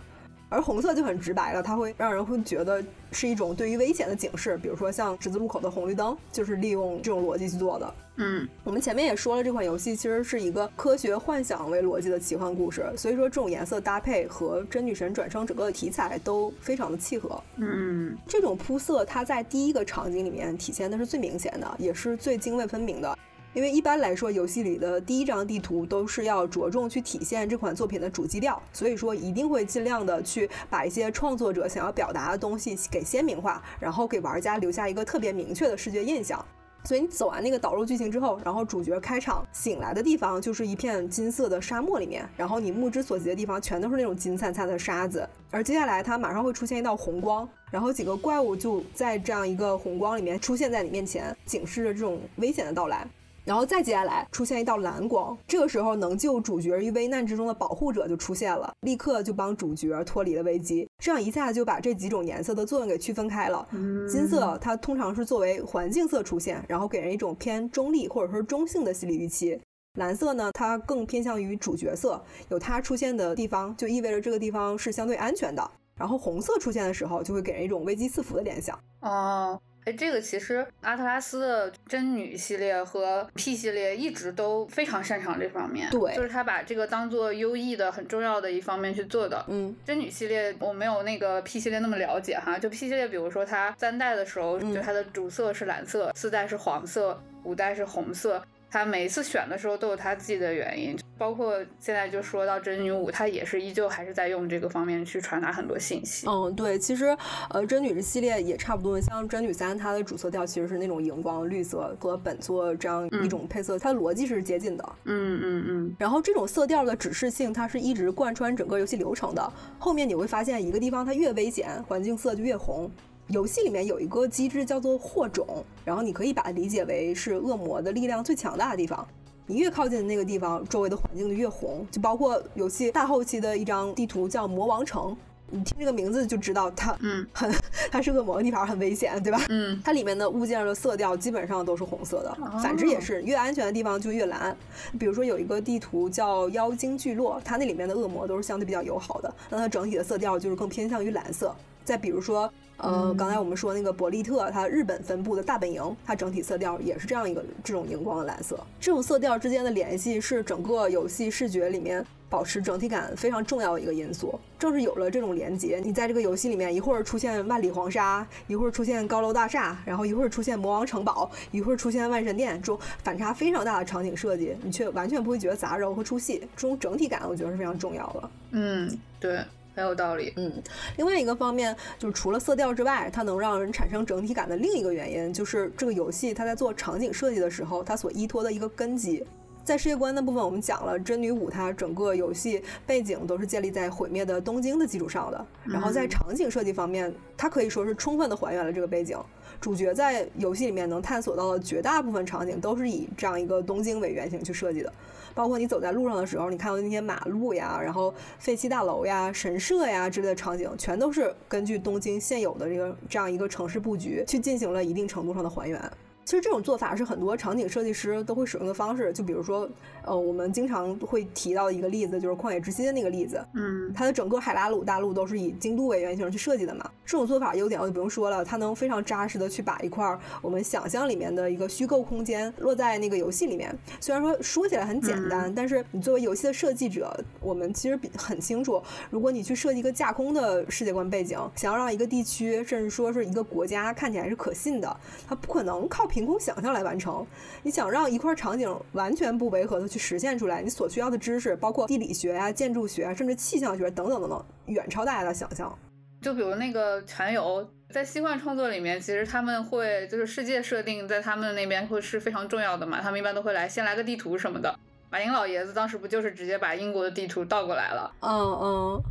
[0.50, 7.94] 而红色就很直白了，它会让人会觉得是一种对于危险的警示，比如说像十字路口的红绿灯，就是利用这种逻辑去做的。
[8.16, 17.42] 嗯，我们前面也说了，这款游戏其实是一个科学幻想为逻辑的奇幻故事，所以说这种颜色搭配和真女神转生整个的题材都非常的契合。
[17.56, 23.16] 嗯，这种铺色它在第一个场景里面体现的是最明显的，也是最泾渭分明的。
[23.52, 36.44] 因为一般来说，游戏里的第一张地图都是要着重去体现这款作品的主基调，所以说一定会尽量的去把一些创作者想要表达的东西给鲜明化，然后给玩家留下一个特别明确的视觉印象。
[36.84, 53.06] 所以你走完那个导入剧情之后，然后主角开场醒来的地方就是一片金色的沙漠里面，然后你目之所及的地方全都是那种金灿灿的沙子，而接下来它马上会出现一道红光，然后几个怪物就在这样一个红光里面出现在你面前，警示着这种危险的到来。
[53.44, 60.88] 然后再接下来出现一道蓝光，这个时候能救主角于危难之中的保护者就出现了，立刻就帮主角脱离了危机。
[61.02, 63.66] 这样一下就把这几种颜色的作用给区分开了。
[64.08, 69.60] 金色它通常是作为环境色出现，然后给人一种偏中立或者说中性的心理预期。
[69.98, 75.68] 蓝色呢，它更偏向于主角色，有它出现的地方就意味着这个地方是相对安全的。
[75.96, 78.78] 然后红色出现的时候，就会给人一种危机四伏的联想。
[79.00, 79.60] 哦。
[79.90, 89.44] 哎，这个其实阿特拉斯的真女系列和 P 系列一直都非常擅长这方面，对，就是他把这个当做优异的很重要的一方面去做的。
[89.48, 98.40] 嗯，真女系列我没有那个 P 系列那么了解哈，就 P 系列，比如说它三代的时候，就它的主色是蓝色，四代是黄色，五代是红色。
[98.70, 106.26] 他每一次选的时候都有他自己的原因，包括现在就说到真女五，他也是依旧还是在用这个方面去传达很多信息。
[106.28, 107.16] 嗯，对，其实
[107.50, 114.92] 呃真女这系列也差不多，像真女三，它的主色调其实是那种荧光绿色，和本作这样一种配色，它的逻辑是接近的。
[115.04, 115.96] 嗯嗯嗯。
[115.98, 119.52] 然后这种色调的指示性，它是一直贯穿整个游戏流程的。
[119.78, 122.90] 后面你会发现，一个地方它越危险，环境色就越红。
[123.30, 129.06] 游戏里面有一个机制叫做祸种，然后你可以把它理解为是恶魔的力量最强大的地方。
[129.46, 131.86] 你越靠近那个地方，周围的环境就越红。
[131.92, 135.16] 就包括游戏大后期的一张地图叫魔王城，
[135.48, 137.52] 你听这个名字就知道它，嗯，很
[137.90, 139.40] 它是恶魔的地方，很危险，对吧？
[139.48, 144.56] 嗯，它里面的物件的色调基本上都是红色的，反之也是，越安全的地方就越蓝。
[144.98, 151.54] 比如说有一个地图叫妖精聚落，它那里面的恶魔都是相对比较友好的，那它整体的色调就是更偏向于蓝色。
[151.84, 152.52] 再比如说。
[152.82, 158.58] 呃，刚才我们说那个伯利特，它日本分部的大本营，它整体色调也是这样一个这种荧光的蓝色。
[158.80, 164.38] 这种色调之间的联系是整个游戏视觉里面保持整体感非常重要的一个因素。
[164.58, 176.40] 正是有了这种连接，你在这个游戏里面一会儿出现万里黄沙，一会儿出现高楼大厦，然后一会儿出现魔王城堡，一会儿出现万神殿，这种反差非常大的场景设计，你却完全不会觉得杂糅和出戏。
[176.56, 178.30] 这种整体感，我觉得是非常重要的。
[178.52, 179.40] 嗯，对。
[179.80, 180.52] 很有道理，嗯，
[180.98, 189.24] 另外一个方面就是除了色调之外，它能让人产生整体感的另一个原因，就是这个游戏它在做场景设计的时候，它所依托的一个根基。
[189.62, 195.46] 在世界观的部分，我们讲了真女武，它整个游戏背景都是建立在毁灭的东京的基础上的。
[195.64, 199.16] 然后在场景设计方面，它可以说是充分的还原了这个背景。
[199.60, 204.92] 主角在游戏里面能探索到的绝大部分场景，都是以这样一个东京为原型去设计的。
[205.40, 215.80] 包括你走在路上的时候，你看到那些马路呀，然后废弃大楼呀、神社呀之类的场景，全都是根据东京现有的这个这样一个城市布局去进行了一定程度上的还原。
[216.30, 219.68] 其实这种做法是很多场景设计师都会使用的方式，就比如说，
[220.04, 226.88] 呃，我们经常会提到一个例子就是《旷野之心》的那个例子，嗯，它的整个海拉鲁大陆都是以京都为原型去设计的嘛。
[227.04, 233.76] 这种做法优点我就不用说了，它能非常扎实的去把一块我们想象里面的一个虚构空间落在那个游戏里面。
[234.00, 247.26] 虽然说说起来很简单，但是你作为游戏的设计者，我们其实很清楚，如果你去设计一个架空的世界观背景，想要让一个地区甚至说是一个国家看起来是可信的，它不可能靠凭空想象来完成。
[247.62, 255.76] 你想让一块场景完全不违和的去实现出来，你所需要的知识，包括地理学啊、建筑学啊，甚至气象学等等等等，远超大家的想象。
[256.22, 263.00] 就比如那个全游，在西幻创作里面，其实他们会就是世界设定在他们那边会是非常重要的嘛。
[263.00, 264.78] 他们一般都会来先来个地图什么的。
[265.10, 268.12] 马英老爷子当时不就是直接把英国的地图倒过来了？
[268.20, 269.02] 嗯嗯，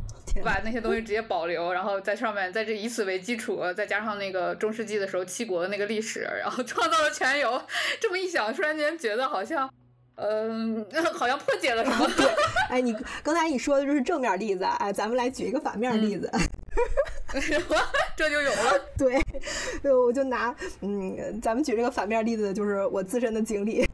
[0.44, 7.60] 把那些东西直接保留，然后在上面在这以此为基础，再加上那个中世纪的时候七国的那个历史，然后创造了全游。
[8.00, 9.70] 这么一想，突然间觉得好像。
[10.22, 12.06] 嗯， 好像破解了什么？
[12.14, 12.26] 对，
[12.68, 16.30] 哎，你刚才你说的就是正面例子，哎，咱们来举一个反面例子。
[17.40, 17.76] 什么？
[18.18, 18.78] 这就有了？
[18.98, 19.18] 对，
[19.94, 23.88] 我就拿，嗯，咱们举这个反面例子，就是我自身的经历。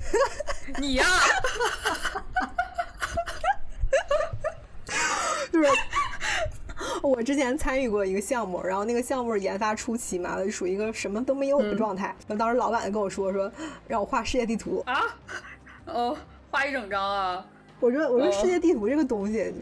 [0.79, 1.05] 你呀，
[5.53, 5.69] 就是
[7.03, 12.07] 我之前参与过一个项目，然后那个项目研发初期嘛，就属于一个什么都没有的状态。
[12.27, 13.51] 然后当时老板就跟我说说，
[13.87, 15.01] 让我画世界地图啊，
[15.87, 16.17] 哦，
[16.51, 17.45] 画一整张啊。
[17.81, 19.55] 我说我说世界地图这个东西，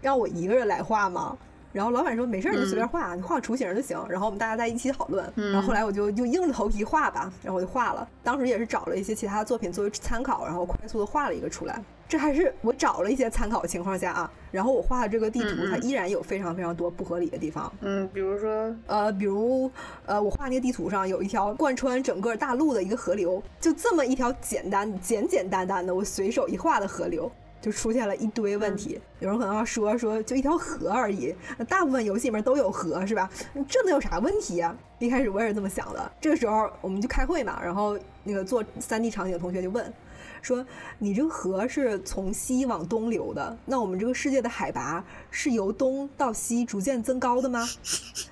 [0.00, 1.36] 让我一个人来画吗？
[1.72, 3.96] 然后老板说没事，你就随便画，你画个雏形就行。
[4.08, 5.32] 然后我们大家在一起讨论。
[5.36, 8.08] 然后后来我就就硬着头皮画吧，然后我就画了。
[8.24, 11.80] 当时也是找了一些其他的作品作为参考，然后快速的画了一个出来。
[12.10, 14.32] 这还是我找了一些参考的情况下啊。
[14.50, 17.72] 然后我画的这个地图，它依然有非常非常多不合理的地方。
[17.82, 19.70] 嗯，比如说呃，比如
[20.04, 27.30] 呃，我画那个地图上有一条贯穿整个大陆的一个河流，就这么一条简单简简单单的我随手一画的河流。
[27.62, 31.34] 就出现了一堆问题，有人可能要说说就一条河而已，
[31.68, 33.28] 大部分游戏里面都有河是吧？
[33.68, 34.74] 这能有啥问题呀？
[34.98, 36.10] 一开始我也是这么想的。
[36.18, 39.92] 这个时候我们就开会嘛，然后那个做三 D 场景的同学就问。
[40.42, 40.64] 说
[40.98, 47.66] 你这个河是从西往东流的，那我们这个世界的海拔是由东到西逐渐增高的吗？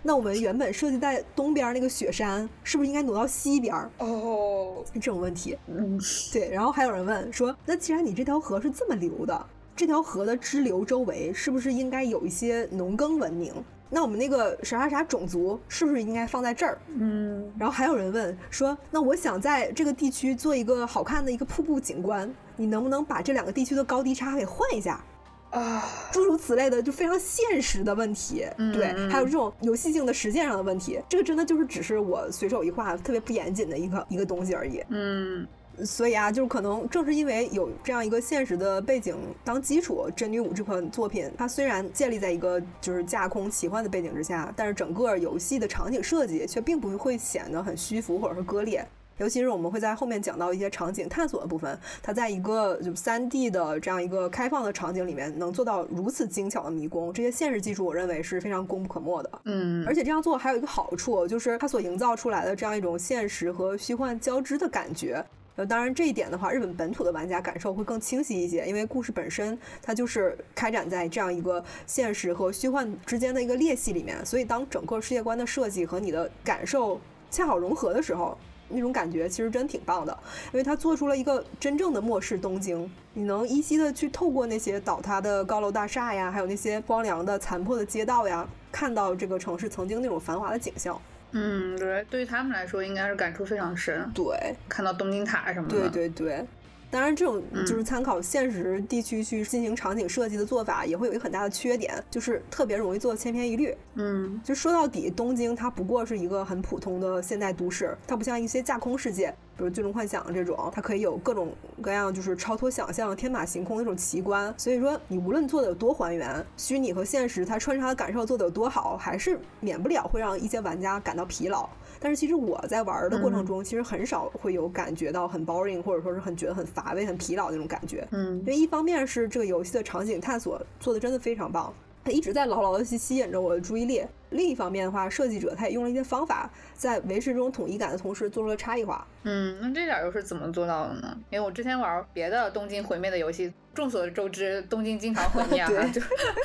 [0.02, 3.74] 那我们原本设计在东边那个雪山是不是应该挪到西边？
[3.98, 6.00] 哦，这种问题，嗯，
[6.32, 6.50] 对。
[6.50, 13.52] 然后还有人问说，那既然你这条河是这么流的，这条河的支流周围是不是应该有一些农耕文明？
[13.90, 16.78] 那我们那个啥啥啥种族是不是应该放在这儿？
[16.88, 25.02] 嗯，然后还有人问说，那我想在这个地区做一个好看的一个瀑布景观，你能不能把这两个地区的高低差给换一下？
[25.50, 34.84] 啊，诸如此类的就非常现实的问题，对，还有这种游戏性的实践上的问题，这个真的就是只是我随手一画，特别不严谨的一个一个东西而已。
[34.90, 35.46] 嗯。
[35.84, 48.86] 所以啊，就是可能正是因为有这样一个现实的背景当基础，《真女武》这款作品，它虽然建立在一个就是架空奇幻的背景之下，但是整个游戏的场景设计却并不会显得很虚浮或者是割裂。
[49.18, 59.40] 尤其是我们会在后面讲到一些场景探索的部分，它在一个就三 D 的这样一个开放的场景里面能做到如此精巧的迷宫，这些现实技术我认为是非常功不可没的。
[59.46, 65.24] 嗯，而且这样做还有一个好处，就是它所营造出来的这样一种现实和虚幻交织的感觉。
[65.58, 80.16] 呃，当然这一点的话，日本本土的玩家感受会更清晰一些，因为故事本身它就是开展在这样一个现实和虚幻之间的一个裂隙里面，所以当整个世界观的设计和你的感受恰好融合的时候，那种感觉其实真挺棒的，
[80.52, 90.96] 因为它做出了一个真正的末世东京，你能依稀的去透过那些倒塌的高楼大厦呀，还有那些荒凉的残破的街道呀，看到这个城市曾经那种繁华的景象。
[91.32, 94.10] 嗯，对，对于他们来说，应该是感触非常深。
[94.14, 95.88] 对，看到东京塔什么的。
[95.88, 96.46] 对对对，
[96.90, 103.76] 当然，这种就是参考现实地区去进行场景设计的做法，也会有一个很大的缺点，就是特别容易做千篇一律。
[103.96, 109.34] 嗯，就说到底，东京它不过是一个很普通的现代都市，它不像一些架空世界。
[109.58, 114.54] 比如《最终幻想》这种，它可以有各种各样，就是超脱想象、天马行空那种奇观。
[114.56, 121.68] 所以说，你无论做的有多还原，虚拟和现实它穿插的感受做的有多好，还是免不了会让一些玩家感到疲劳。
[121.98, 128.06] 但是其实我在玩的过程中，其实很少会有感觉到很 boring，或者说是很觉得很乏味、很疲劳那种感觉。
[128.12, 131.74] 嗯，因为一方面是这个游戏的场景探索做的真的非常棒。
[132.04, 134.04] 它一直在牢牢的吸吸引着我的注意力。
[134.30, 139.06] 另一方面的话，设计者他也用了一些方法，在维持这种统一感的同时，做出了差异化。
[139.22, 141.18] 嗯，那这点又是怎么做到的呢？
[141.30, 145.70] 因为我之前玩别的东京毁灭的游戏，众所周知，东京经常毁灭啊。
[145.88, 146.00] 就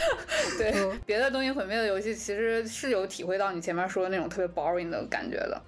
[0.58, 0.74] 对
[1.06, 5.62] 别的东京毁灭的游戏，其实是有体会到你前面说的那种特别 boring 的感觉的。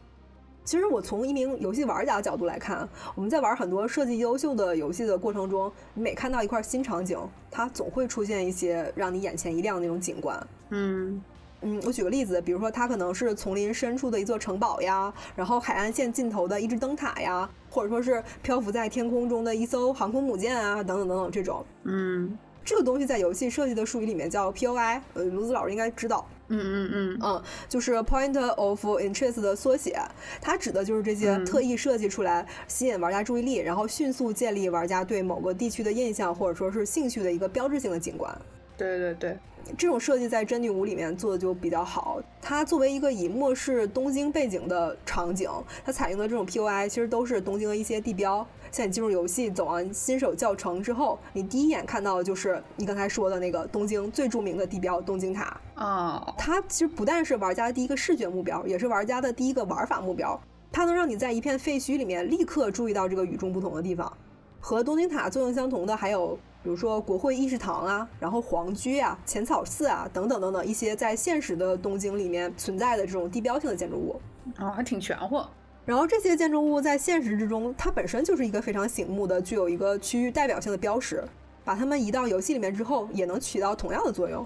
[0.66, 7.18] 其实我从一名游戏玩家的角度来看，我们在玩很多设计优秀的游戏的过程中，你每看到一块新场景，
[7.52, 10.48] 它总会出现一些让你眼前一亮的那种景观。
[10.72, 11.24] 嗯
[11.62, 21.64] 嗯，我举个例子，比如说它可能是丛林深处的一座城堡呀，然后海岸线尽头的一只灯塔呀，或者说是漂浮在天空中的一艘航空母舰啊，等等等等这种。
[21.84, 26.28] 嗯，这个东西在游戏设计的术语里面叫 POI，呃，卢子老师应该知道。
[26.48, 30.00] 嗯嗯嗯嗯，就是 Point of Interest 的缩写，
[30.42, 38.36] 它指的就是这些特意设计出来吸引玩家注意力，然后迅速建立玩家对某个地区的印象或者说是兴趣的一个标志性的景观。
[38.78, 39.38] 对对对，
[39.78, 42.22] 这种设计在真女巫里面做的就比较好。
[42.42, 45.50] 它作为一个以末世东京背景的场景，
[45.84, 48.46] 它采用的这种 POI 其实都是东京的一些地标。
[48.72, 56.36] 像你进入游戏走完新手教程之后，你第一眼看到的就是你刚才说的那个东京最著名的地标东京塔啊。
[56.38, 60.38] 它其实不但是玩家的第一个视觉目标，也是玩家的第一个玩法目标。
[60.74, 64.12] 它能让你在一片废墟里面立刻注意到这个与众不同的地方。
[64.60, 74.20] 和东京塔作用相同的还有，比如说国会议事堂啊，然后皇居啊、浅草寺啊等等等等一些在现实的东京里面存在的这种地标性的建筑物。
[74.56, 75.40] 啊，还挺全乎。
[75.86, 81.24] 然后这些建筑物在现实之中，它本身就是一个非常醒目的、具有一个区域代表性的标识。
[81.64, 84.44] 把它们移到游戏里面之后，也能起到同样的作用。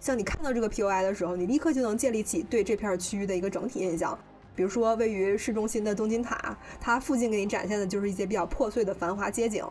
[0.00, 4.18] 像你看到这个 POI 的时候，你立刻就能建立起对这片区域的一个整体印象。
[4.58, 9.62] 比如说，位于市中心的东京塔，它附近给你展现的就是一些比较破碎的繁华街景；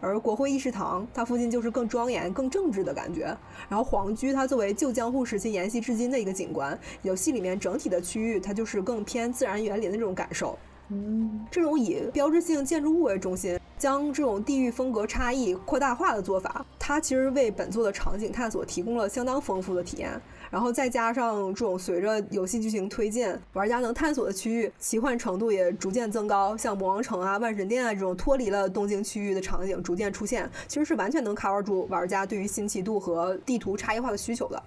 [0.00, 3.36] 而国会议事堂，它附近就是更庄严、更政治的感觉。
[3.68, 10.56] 然后皇居，它作为旧江户时期沿袭至今的一个景观，游戏里面整体的区域，它就是更偏自然园林的这种感受。
[10.90, 20.12] 嗯，这种以标志性建筑物为中心，将这种地域风格差异扩大化的做法，它其实为本作的场景探索提供了相当丰富的体验。
[20.50, 34.62] 然后再加上这种随着游戏剧情推进，玩家能探索的区域奇幻程度也逐渐增高，像魔王城啊、万神殿啊这种脱离了东京区域的场景逐渐出现，其实是完全能 cover 住玩家对于新奇度和地图差异化的需求的。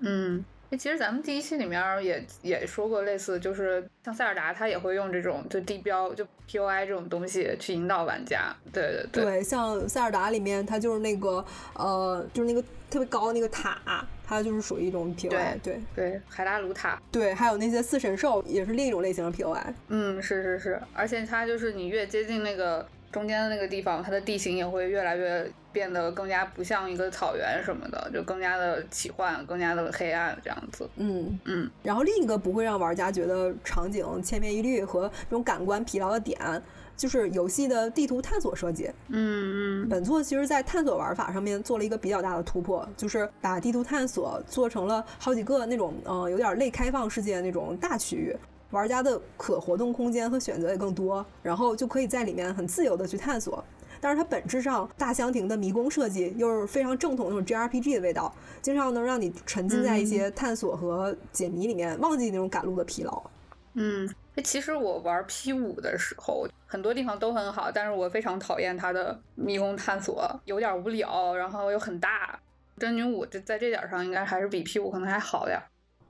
[0.00, 0.44] 嗯。
[0.72, 8.54] 其实咱们第一期里面也也说过类似，就是像塞尔达，他也会用这种就地标就 P O I 这种东西去引导玩家。
[8.70, 9.24] 对对对。
[9.24, 12.60] 对，像塞尔达里面，它就是那个呃，就是那个
[12.90, 13.78] 特别高的那个塔，
[14.28, 15.58] 它就是属于一种 P O I。
[15.62, 17.00] 对对，海拉鲁塔。
[17.10, 19.74] 对，还有那些四神兽也是另一种类型的 P O I。
[19.88, 22.86] 嗯，是是是，而且它就是你越接近那个。
[23.10, 30.86] 中间的那个地方，它的地形也会越来越变得更加不像一个草原什么的，就更加的奇幻，更加的黑暗这样子。
[30.96, 31.70] 嗯嗯。
[31.82, 36.38] 然后另一个不会让玩家觉得场景千篇一律和这种感官疲劳的点，
[36.98, 38.90] 就是游戏的地图探索设计。
[39.08, 39.88] 嗯嗯。
[39.88, 48.36] 本作其实在探索玩法上面做了一个比较大的突破，就是把地图探索做成了好几个那种嗯有点类开放世界那种大区域。
[48.70, 53.64] 玩家的可活动空间和选择也更多，然后就可以在里面很自由的去探索。
[54.00, 63.22] 但是它本质上大箱庭的迷宫设计又是非常正统那种 JRPG 的味道，经常能让你沉浸在一些探索和解谜里面，忘记那种赶路的疲劳。
[63.74, 64.08] 嗯，
[64.42, 72.38] 其实我玩 P 五的时候，很多地方都很好，但是我非常讨厌它的迷宫探索，有点无聊，然后又很大。
[72.78, 75.60] 真女武这在这点上应该还是比 P 五可能还好点。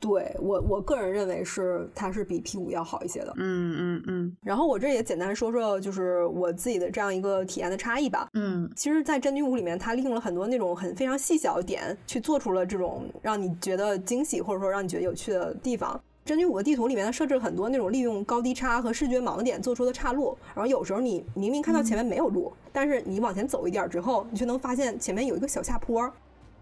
[0.01, 3.33] 对我，我个人认为是它是比 P 五要好一些的。
[3.37, 4.37] 嗯嗯嗯。
[4.45, 8.29] 然后我这也简单说说，就是我自己的这样一个体验的差异吧。
[8.35, 16.01] 嗯，其实，在真女武里面，它利用了很多那种很非常细小的点，去做出了这种让你觉得惊喜或者说让你觉得有趣的地方。
[16.29, 20.37] 真女武的地图里面，它设置了很多那种利用高低差和视觉盲点做出的岔路。
[20.55, 26.13] 然后有时候你明明看到前面没有路，但是你往前走一点之后，你却能发现前面有一个小下坡。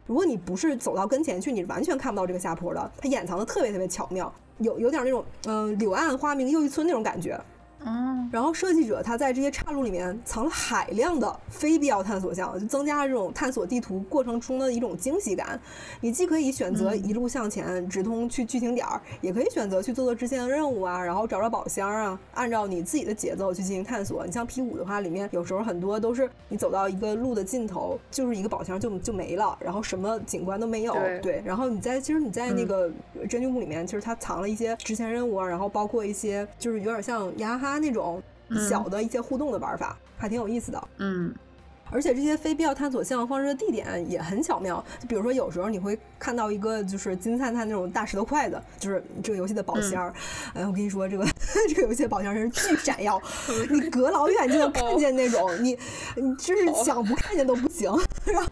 [0.06, 2.92] 如果你不是走到跟前去，你完全看不到这个下坡的。
[2.96, 7.36] 它掩藏的特别特别巧妙，有有点那种嗯柳暗花明又一村那种感觉。
[7.84, 15.60] 嗯，然后设计者他在这些岔路里面藏了海量的非必要探索项，就增加了这种探索地图过程中的一种惊喜感。
[16.00, 24.24] 你既可以选择一路向前直通去剧情点儿，也可以选择去做做支线任务啊，然后找找宝箱啊，按照你自己的节奏去进行探索。
[24.24, 30.94] 你像 P 五的话，里面有时候很多都是你走到一个路的尽头，就是一个宝箱就就没了，然后什么景观都没有。
[31.22, 32.90] 对，然后你在其实你在那个
[33.28, 37.78] 真菌屋里面，其实它藏了一些支线任务啊，然后包括一些就是有点像雅哈。
[37.78, 38.22] 那种
[38.68, 41.34] 小的一些互动的玩法还挺有意思的，嗯，
[41.90, 44.82] 而且这些非必要探索项放置的地点也很巧妙。
[45.00, 50.12] 就比如说，有时候你会看到一个就是金灿灿那种大石头筷子，就是这个游戏的宝箱。
[50.54, 51.26] 哎，我跟你说，这个
[51.68, 53.20] 这个游戏的宝箱真是巨闪耀，
[53.70, 55.78] 你隔老远就能看见那种， 你
[56.16, 57.90] 你就是想不看见都不行。
[58.24, 58.48] 然后，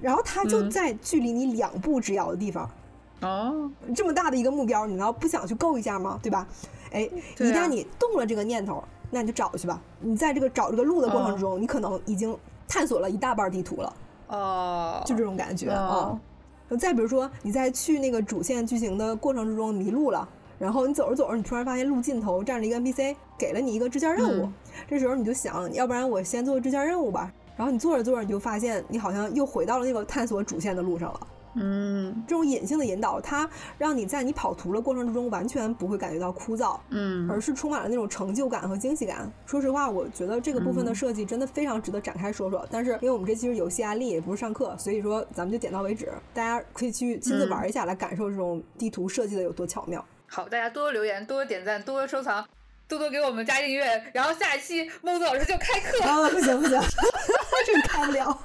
[0.00, 2.70] 然后它就在距离你两步之遥的地方。
[3.20, 6.20] 哦，这么大的一个目标，你难道不想去够一下吗？
[6.22, 6.46] 对吧？
[6.92, 7.08] 哎，
[7.38, 9.80] 一旦你动了这个念头，那你就找去吧。
[10.00, 12.36] 你在这个找这个路的过程中，你可能已经
[12.66, 13.92] 探索了一大半地图了。
[14.28, 16.18] 哦，就这种感觉啊。
[16.78, 20.28] 再比如说，你在去那个主线剧情的过程之中迷路了，
[20.58, 24.48] 然后你走着走着，你突然发现路尽头站着一个 NPC，给了你一个支线任务。
[24.86, 27.32] 这时候你就想，要不然我先做支线任务吧。
[27.56, 31.20] 然后你做着做着，你就发现你好像又回到了那个探索主线的路上了。
[31.54, 39.30] 嗯，这种隐性的引导，它让你在你跑图的过程之中完全不会感觉到枯燥，嗯，而是充满了那种成就感和惊喜感。
[39.46, 42.66] 说实话，我觉得这个部分的设计真的非常值得展开说说。
[42.70, 46.12] 但是因为我们这期是游戏案例，也不是上课，所以说咱们就点到为止。
[46.34, 50.04] 大家可以去亲自玩一下，来感受这种地图设计的有多巧妙。
[50.26, 52.46] 好，大家多多留言，多多点赞，多多收藏，
[52.86, 53.84] 多多给我们加订阅。
[54.12, 56.02] 然后下一期孟子老师就开课。
[56.04, 56.78] 啊，不行不行，
[57.66, 58.38] 这开不了。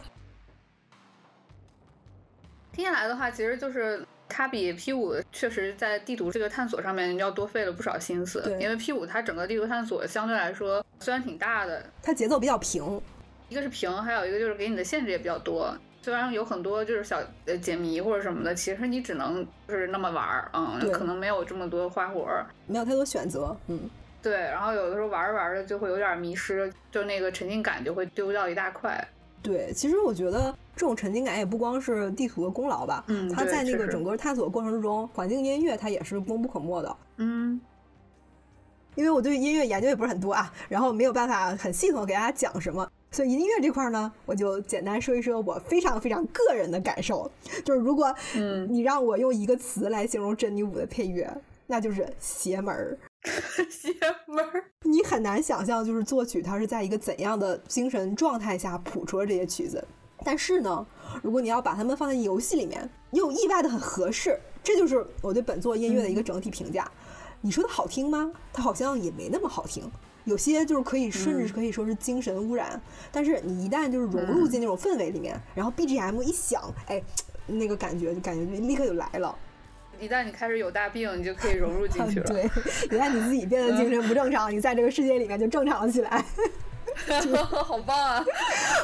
[2.74, 8.41] 听下来的话，其实就是它比 P 五确实在地图这个探索上面要多费了不少心思。
[8.41, 12.99] 对，因为 P 五它整个地图探索相对来说虽然挺大的，它节奏比较平，
[13.47, 15.71] 一个是平，还有一个就是给你的限制也比较多。
[16.01, 22.28] 虽然有很多就是小呃解谜或者什么的，其实你只能就是那么玩儿，嗯，可能没有这么多花活，
[22.67, 23.80] 没有太多选择，嗯，
[24.21, 24.34] 对。
[24.34, 29.07] 然后有的时候玩着玩着就会有点迷失，就那个沉浸感就会丢掉一大块。
[29.41, 36.97] 对，其实我觉得这种沉浸感也不光是地图的功劳吧，嗯，它在那个整个探索过程之中，环境音乐它也是功不可没的。
[37.17, 37.59] 嗯
[38.95, 47.30] 因为我对音乐研究也不是很多啊，然后没有办法很系统的给大家讲什么，所以音乐这块呢，我就简单说一说我非常非常个人的感受，
[47.65, 51.28] 就是如果嗯，你让我用一个词来形容珍妮舞的配乐，
[51.65, 52.95] 那就是邪门儿。
[53.67, 53.89] 邪
[54.28, 54.63] 门儿。
[54.84, 59.84] 你很难想象，就是作曲他是在一个怎样的精神状态下谱出了这些曲子。
[60.24, 60.86] 但是呢，
[61.21, 66.89] 如果你要把它们放在游戏里面，又意外的很合适，这就是我对本作音乐的一个整体评价。
[67.41, 68.32] 你说它好听吗？
[68.53, 69.84] 它好像也没那么好听，
[70.24, 72.82] 有些就是可以甚至可以说是精神污染。
[73.11, 77.03] 但是你一旦就是融入进那种氛围里面，然后 BGM 一响，哎，
[77.45, 79.38] 那个感觉就感觉就立刻就来了。
[79.99, 82.26] 一旦你开始有大病，你就可以融入进 去了。
[82.28, 82.43] 对，
[82.86, 86.26] 一旦你自己变得精神不正常，你在这个世界里面就正常了起来。
[87.64, 88.26] 好棒啊！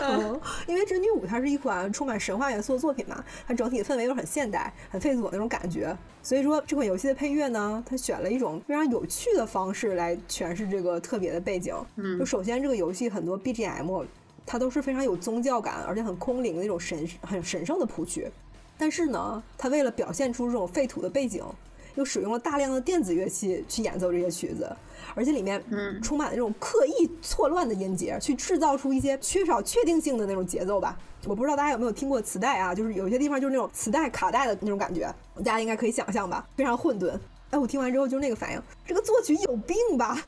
[0.02, 11.76] 嗯，因为《真女武》它是一款充满神话元素的作品嘛，它整体的氛围又很现代、很费佐那种感觉，所以说这款游戏的配乐呢，它选了一种非常有趣的方式来诠释这个特别的背景。
[11.96, 14.06] 嗯就首先这个游戏很多 BGM，
[14.46, 18.30] 它都是非常有宗教感，而且很空灵的那种神很神圣的谱曲，
[18.78, 21.44] 但是呢，它为了表现出这种废土的背景，
[22.00, 24.74] 又使用了大量的电子乐器去演奏这些曲子，
[25.14, 30.98] 而且里面嗯充满了这种刻意错乱的音节，去制造出一些缺少确定性的那种节奏吧。
[31.26, 37.12] 我不知道大家有没有听过磁带啊，就是有些地方就是那种磁带卡带的那种感觉，大家应该可以想象吧，非常混沌。
[37.50, 40.24] 哎，我听完之后就是那个反应，这个作曲有病吧？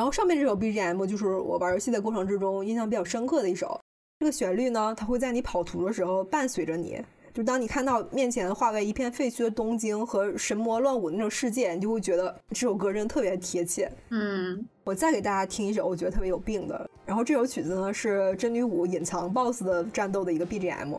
[0.00, 3.78] 然后上面这首 BGM 就是我玩游戏的过程之中印象比较深刻的一首。
[4.18, 6.98] 这个旋律呢，它会在你跑图的时候伴随着你。
[7.34, 13.92] 就当你看到面前化为一片废墟的东京和神魔乱舞的那种世界，你就会觉得这首歌真的特别贴切。
[14.08, 16.88] 嗯我再给大家听一首我觉得特别有病的。
[17.04, 20.98] 然后这首曲子呢是真女武隐藏 BOSS 的战斗的一个 BGM。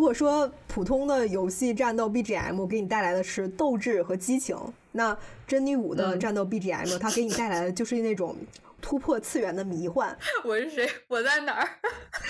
[0.00, 4.56] 如果说普通的游戏战斗 BGM 给你带来的是斗志和激情，
[4.92, 5.14] 那
[5.46, 8.34] 真女武的嗯战斗 BGM 它给你带来的就是那种
[8.80, 10.16] 突破次元的迷幻。
[10.42, 10.88] 我是谁？
[11.08, 11.68] 我在哪儿？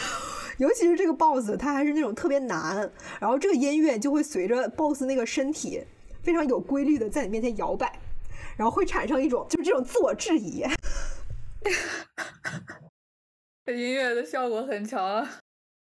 [0.59, 2.91] 尤其是这个 BOSS，它还是那种特别难，
[3.21, 5.81] 然后这个音乐就会随着 BOSS 那个身体
[6.23, 8.01] 非常有规律的在你面前摇摆，
[8.57, 10.65] 然后会产生一种就是这种自我质疑。
[13.65, 15.39] 这音乐的效果很强啊！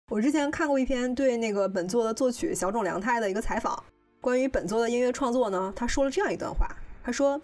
[0.08, 3.82] 我之前看过一篇对那个本作的作曲小冢良太的一个采访，
[4.20, 6.68] 关于本作的音乐创作呢，他说了这样一段话，
[7.02, 7.40] 他说。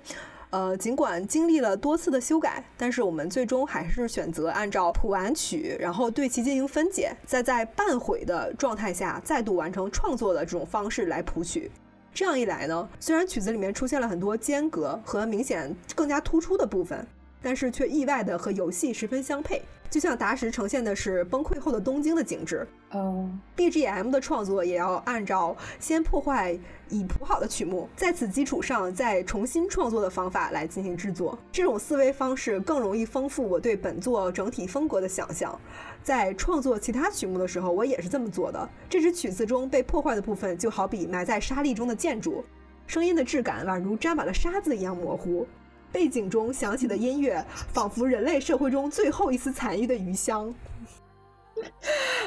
[0.51, 11.71] 呃，尽管经历了多次的修改，但是我们最终还是选择按照谱完曲，然后对其进行分解，再在半毁的状态下再度完成创作的这种方式来谱曲。
[12.13, 17.07] 这样一来呢，虽然曲子里面出现了很多间隔和明显更加突出的部分，
[17.43, 19.61] 但是却意外的和游戏十分相配。
[19.91, 31.39] 就像达什呈现的是崩溃后的东京的景致，嗯，BGM 的创作也要按照先破坏已谱好的曲目，在此基础上再重新创作的方法来进行制作。
[31.53, 35.61] 这种思维方式更容易丰富我对本作整体风格的想象。
[36.03, 38.67] 在创作其他曲目的时候，我也是这么做的。
[38.89, 42.43] 这支曲子中被破坏的部分，就好比埋在沙砾中的建筑，
[42.87, 45.47] 声音的质感宛如沾满了沙子一样模糊。
[45.93, 50.53] 背景中响起的音乐，仿佛人类社会中最后一丝残余的余香。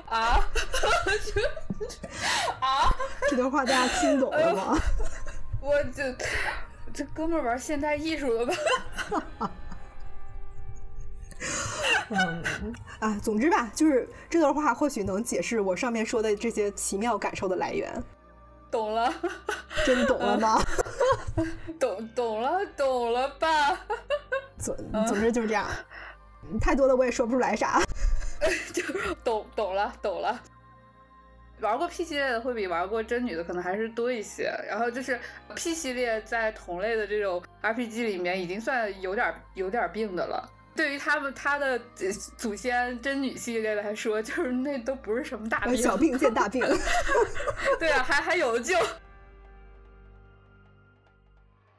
[0.06, 0.40] 啊！
[2.62, 2.96] 啊！
[3.30, 4.78] 这段话大家听懂了吗？
[5.60, 6.16] 我这
[6.94, 8.54] 这哥们玩现代艺术了吧？
[12.10, 12.44] 嗯
[13.00, 17.92] 啊，总之吧，就是这段话或许能解释我上面说的这些奇妙感受的来源。
[18.72, 19.14] 懂了，
[19.86, 20.62] 真懂了吗？
[21.80, 23.80] 懂懂了，懂了吧？
[24.58, 24.76] 总
[25.08, 25.68] 总之就是这样，
[26.62, 27.82] 太多了我也说不出来啥。
[28.74, 28.84] 就
[29.24, 30.40] 懂懂了，懂了。
[31.62, 34.54] 玩过 P 系列的会比玩过真女的可能还是多一些。
[34.68, 35.18] 然后就是
[35.56, 40.50] P 系列在同类的这种 RPG 里面已经算有点有点病的了。
[40.76, 41.80] 对于他们他的
[42.38, 46.62] 祖先真女系列来说，就是那都不是什么大病，小病见大病。
[47.80, 48.78] 对啊，还还有救。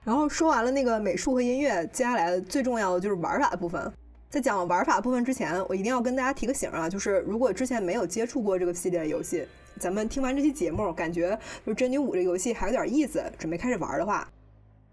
[0.06, 3.92] 然后说完了那个美术和音乐，接下来最重要的就是玩法的部分。
[4.30, 9.44] 在讲玩法部分之前，我一定要跟大家提个醒啊，就是如果之前没有接触过这个系列的游戏，
[9.80, 14.28] 咱们听完这期节目，感觉就是真女五这游戏还有点意思，准备开始玩的话，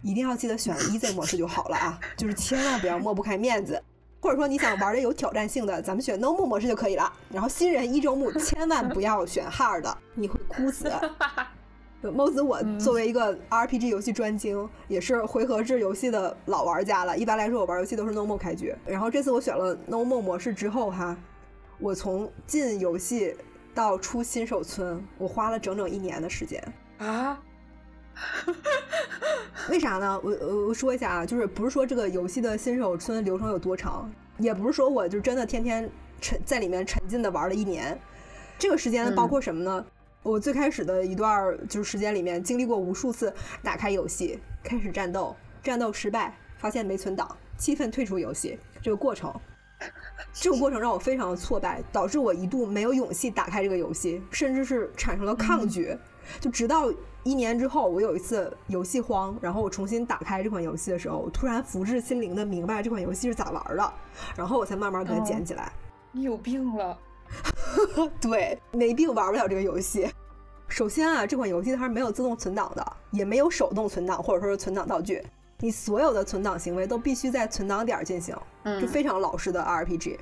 [0.02, 3.80] 一定要记得选 easy 模式就好了啊，就是千万不要抹不开面子。
[4.20, 7.14] 或者说你想玩的有挑战性的，咱们选 normal 模式就可以了。
[7.32, 10.92] 然后新人一周目千万不要选 hard，你会哭死。
[12.12, 17.18] 猫子，我作为一个 RPG 游戏专精，也是回合制游戏的老玩家了。
[17.18, 18.76] 一般来说，我玩游戏都是 normal 开局。
[18.86, 21.16] 然后这次我选了 normal 模式之后，哈，
[21.80, 23.36] 我从进游戏
[23.74, 26.62] 到出新手村，我花了整整一年的时间
[26.98, 27.40] 啊。
[29.70, 30.20] 为啥呢？
[30.24, 30.32] 我
[30.68, 35.90] 我说一下啊，就是不是说这个游戏的新手村流程有多长，也不是说我就真的天天
[36.22, 37.98] 沉在里面沉浸的玩了一年。
[38.60, 39.86] 这个时间包括什么呢？
[40.24, 48.58] 我最开始的一段就是时间里面，经历过无数次打开游戏开始战斗，战斗失败，发现没存档，气愤退出游戏。
[48.82, 49.34] 这个过程，
[50.32, 55.96] 这个过程让我非常的挫败，导致我一度没有勇气打开这个游戏，甚至是产生了抗拒。
[56.40, 56.90] 就直到
[57.24, 63.94] 一年之后，我有一次游戏荒，然后我重新打开这款游戏的时候，我突然福至心灵的明白这款游戏是咋玩的，
[64.38, 65.74] 然后我才慢慢给它捡起来。
[66.14, 66.98] 你有病了？
[68.22, 70.10] 对，没病玩不了这个游戏。
[70.68, 75.24] 首先啊，这款游戏它是没有自动存档的，也没有手动存档或者说是存档道具，
[75.60, 78.36] 你所有的存档行为都必须在存档点进行，
[78.82, 80.18] 就非常老式的 RPG。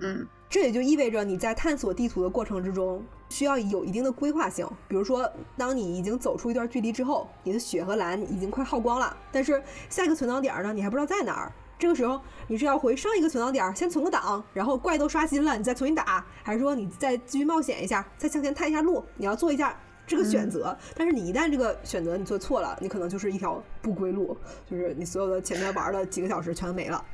[0.00, 3.04] 嗯，这也就意味着你在探索地图的过程之中。
[3.30, 11.52] 需要有一定的规划性，比如说，当你已经走出一段距离之后，你的血和蓝已经快耗光了，但是下一个存档点呢，你还不知道在哪儿。
[11.84, 12.18] 这个时候，
[12.48, 19.04] 你是要回上一个存档点先存个档，然后怪都刷新了，你再重新打，还是说你再继续冒险一下，再向前探一下路？
[19.18, 20.74] 你要做一下这个选择。
[20.96, 27.04] 但是你一旦这个选择你做错了，你可能就是一条不归路，就是你所有的前面玩了几个小时全没了。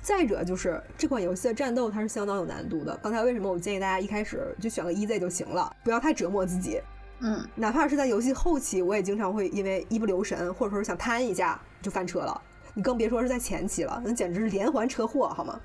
[0.00, 2.98] 再者就是这款游戏的战斗它是相当有难度的。
[3.02, 6.80] 刚才为什么我建议大家一开始就选个 easy 就行了，不要太折磨自己。
[7.18, 12.40] 嗯，哪怕是在游戏后期，我也经常会因为一不留神，或者说是想贪一下就翻车了。
[12.74, 15.58] 你更别说是在前期了，那简直是连环车祸，好吗？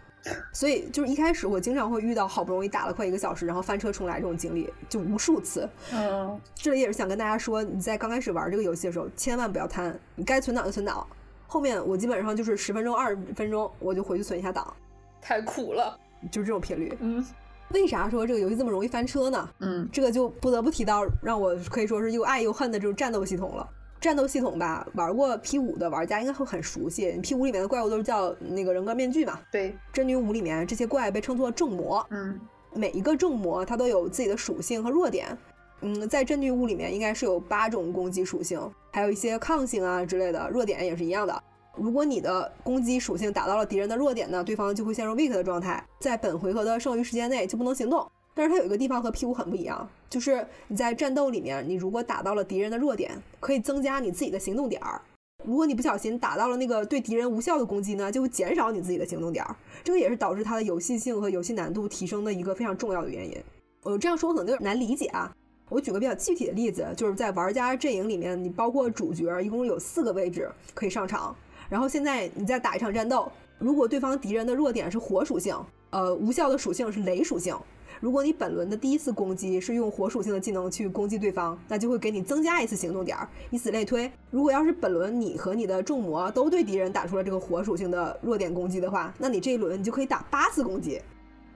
[0.51, 5.69] 所以就是一开始我经常会遇到好不容易打了快一个小时，然后翻车重来这种经历，就无数次。
[5.93, 11.05] 嗯，这里也是想跟大家说，你在刚开始玩这个游戏的时候，千万不要贪，你该存档就存档。
[11.45, 14.73] 后面我基本上就是十分钟、二十分钟，我就回去存一下档，
[15.21, 15.95] 太苦了，
[16.31, 16.97] 就是这种频率。
[17.01, 17.23] 嗯，
[17.69, 19.47] 为啥说这个游戏这么容易翻车呢？
[19.59, 23.69] 嗯，这个就不得不提到让我可以说是又爱又恨的这种战斗系统了。
[24.01, 27.11] 战斗系统吧，玩过 P 五的玩家应该会很熟悉。
[27.23, 29.39] P 五里面的怪物都是叫那个人格面具嘛？
[29.51, 32.05] 对，真女五里面这些怪被称作正魔。
[32.11, 32.39] 嗯，
[32.73, 35.35] 每一个正魔它都有自己的属性和弱点。
[35.81, 38.61] 嗯，在真女五里面应该是有八种攻击属性。
[38.91, 41.43] 还有一些抗性啊之类的弱点也是一样的。
[41.75, 48.09] 如果你的攻击属性打到了敌人的弱点呢，对方就会陷入 weak 的状态，在本回合的剩余时间内就不能行动。
[48.35, 55.01] 但是它有一个地方和 P 五很不一样，就是你在战斗里面，你如果打到了敌人的弱点，可以增加你自己的行动点儿。
[55.45, 59.55] 如果你不小心打到了那个对敌人无效的攻击呢，就会减少你自己的行动点儿。
[59.85, 63.37] 这个也是导致它的游戏性和游戏难度提升的一个非常重要的原因。
[63.83, 65.33] 我这样说可能有点难理解啊。
[65.69, 71.33] 我举个比较具体的例子，就是在玩家阵营里面，你包括主角一共有四个位置可以上场。
[71.69, 75.55] 然后现在你再打一场战斗，如果对方敌人的弱点是火属性，
[75.91, 77.55] 呃，无效的属性是雷属性。
[77.99, 83.17] 如果你本轮的第一次攻击是用火属性的技能去攻击对方，那就会给你增加一次行动点，
[83.49, 84.11] 以此类推。
[84.29, 91.01] 如果要是本轮你和你的众魔都对敌人打出了这个火属性的弱点攻击的话，那你这一轮你就可以打八次攻击。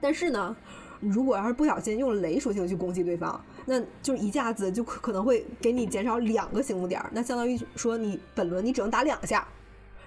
[0.02, 0.56] 但是呢，
[1.00, 9.48] 如果要是不小心用雷属性去攻击对方，那就一下子就可能会给你减少两个行动点，那相当于说你本轮你只能打两下。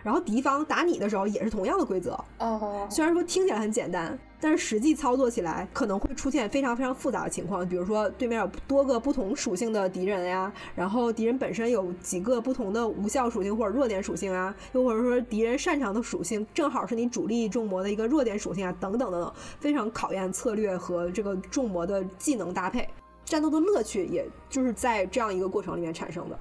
[0.03, 2.89] 然后敌方打你的时候也是同样的规则哦。
[2.91, 7.66] 虽然说听起来很简单，但是实际操作起来可能会出现非常非常复杂的情况。
[7.68, 22.88] 比如说对面有多个不同属性的敌人呀，然后敌人本身有几个不同的无效属性或者弱点属性啊，又或者说敌人擅长的属性正好是你主力重魔的一个弱点属性啊，等等等等，非常考验策略和这个重魔的技能搭配。
[23.24, 26.36] 战斗的乐趣也就是在这样一个过程里面产生的。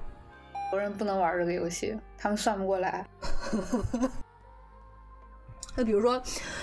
[0.70, 3.06] 国人不能玩这个游戏，他们算不过来。
[5.74, 6.22] 那比如说，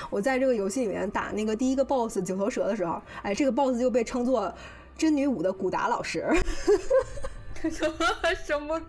[0.09, 4.53] 我在这个游戏里面打那个第一个 BOSS 九头蛇的时候，哎，这个 BOSS 就被称作
[4.97, 6.25] 真女武的古达老师。
[7.71, 7.95] 什么
[8.45, 8.79] 什么？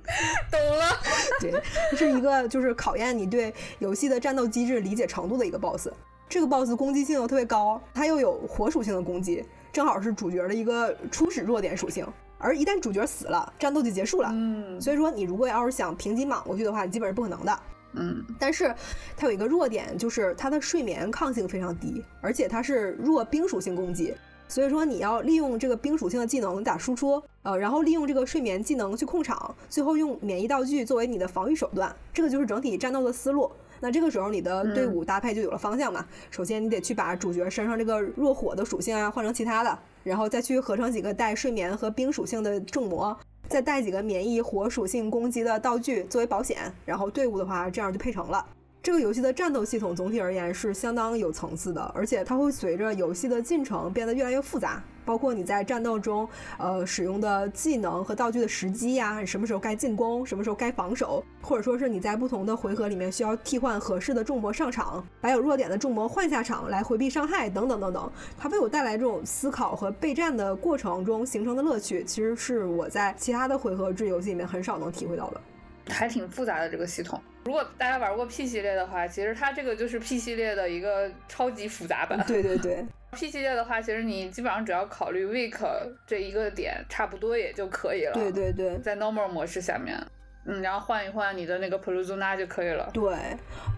[0.50, 0.96] 懂了？
[1.40, 1.52] 对，
[1.90, 5.88] 这是一个就是考验你对游戏的战斗机制理解程度的一个 BOSS。
[6.28, 12.06] 这个 BOSS 攻击性又特别高，它又有火属性的攻击，正好是主角的一个初始弱点属性。
[12.38, 14.28] 而一旦主角死了，战斗就结束了。
[14.32, 17.60] 嗯，所以说你如果要是想平级莽过去的话，基本是不可能的。
[17.92, 18.74] 嗯，但是
[19.16, 24.14] 它有一个弱点，就是它的睡眠抗性非常低，而且它是弱冰属性攻击。
[24.48, 31.94] 所以说你要利用这个冰属性的技能打输出，呃，然后利用这个睡眠技能去控场，最后用免疫道具作为你的防御手段。
[32.12, 33.50] 这个就是整体战斗的思路。
[33.78, 36.04] 那这个时候你的队伍搭配就有了方向嘛。
[36.30, 39.78] 首先你得去把主角身上这个弱火的属性啊换成其他的。
[40.02, 43.16] 然后再去合成几个带睡眠和冰属性的重魔，
[43.50, 48.46] 再带几个免疫火属性攻击的道具作为保险，然后队伍的话这样就配成了。
[48.82, 54.82] 这个游戏的战斗系统总体而言是相当有层次的，而且它会随着游戏的进程变得越来越复杂。
[55.04, 56.26] 包括你在战斗中，
[56.56, 75.40] 呃，使用的技能和道具的时机呀，什么时候该进攻，什么时候该防守，或者说是你在不同的回合里面需要替换合适的重魔上场，把有弱点的重魔换下场来回避伤害，等等等等，它为我带来这种思考和备战的过程中形成的乐趣，其实是我在其他的回合制游戏里面很少能体会到的。
[75.88, 77.20] 还挺复杂的这个系统。
[77.44, 82.22] 如果大家玩过 P 系列的话，其实它这个就是 P 系列的一个超级复杂版。
[82.26, 85.58] 对对对， P 系列的话，其实你基本上只要考虑 weak
[86.06, 88.12] 这一个点，差不多也就可以了。
[88.12, 89.98] 对对对，在 normal 模式下面。
[90.46, 92.88] 嗯，然后换一换你的那个 p l u z u n a 就可以了。
[92.94, 93.14] 对，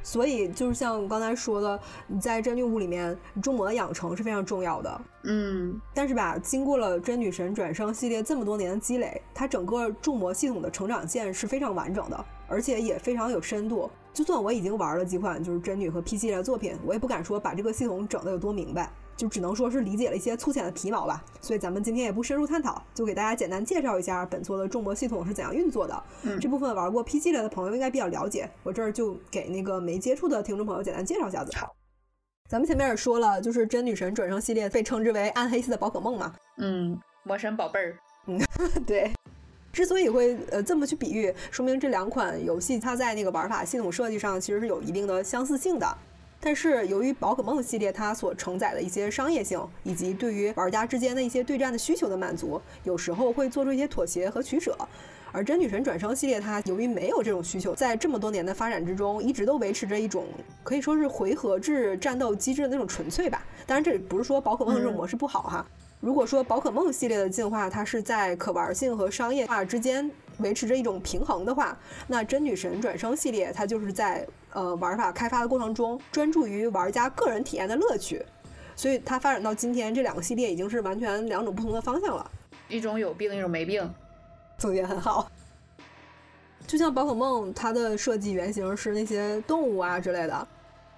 [0.04, 5.00] 所以就是像我刚才说的，你在真女巫里面，中魔的养成是非常重要的。
[5.24, 13.90] 嗯，但是吧，经过了真女神转生系列这么多年的积累，它整个众魔系统的成长线是非常完整的，而且也非常有深度。
[14.12, 18.92] 就算我已经玩了几款就是真女和 P 系列的作品，我也不敢说把这个系统整的有多明白。
[19.14, 26.03] 就只能说是理解了一些粗浅的皮毛吧，所以咱们今天也不深入探讨，就给大家简单介绍一下本作的众魔系统是怎样运作的。
[26.22, 31.57] 嗯，这部分玩过 P 系列的朋友应该比较了解，我这儿就给那个没接触的听众朋友简单介绍一下子。
[31.57, 31.72] 好，
[32.48, 36.34] 咱们前面也说了，就是真女神转生系列被称之为暗黑系的宝可梦嘛。
[36.57, 37.96] 嗯，魔神宝贝儿。
[38.26, 38.40] 嗯，
[38.86, 39.12] 对。
[39.72, 45.98] 之所以会呃这么去比喻，说明这两款游戏它在那个玩法系统设计上其实是有一定的相似性的。
[46.44, 54.76] 但是由于宝可梦系列它所承载的一些商业性，以及对于玩家之间的一些对战的需求的满足，有时候会做出一些妥协和取舍。
[55.30, 60.26] 而真女神转生系列它由于没有这种需求，在这么多年的发展之中，一直都维持着一种
[60.62, 63.42] 可以说是回合制战斗机制的那种纯粹吧。
[63.64, 65.66] 当然，这不是说宝可梦这种模式不好哈。
[66.03, 71.78] 如果说宝可梦系列的进化，它是在可玩性和商业化之间维持着一种平衡的话，
[72.09, 78.20] 那真女神转生系列它就是在呃玩法开发的过程中专注于玩家个人体验的乐趣，
[78.74, 82.28] 所以它发展到今天，这两个系列已经是完全两种不同的方向了。
[82.66, 83.88] 一种有病，一种没病，
[84.59, 85.30] 总结很好。
[86.66, 90.48] 就像宝可梦，它的设计原型是那些动物啊之类的。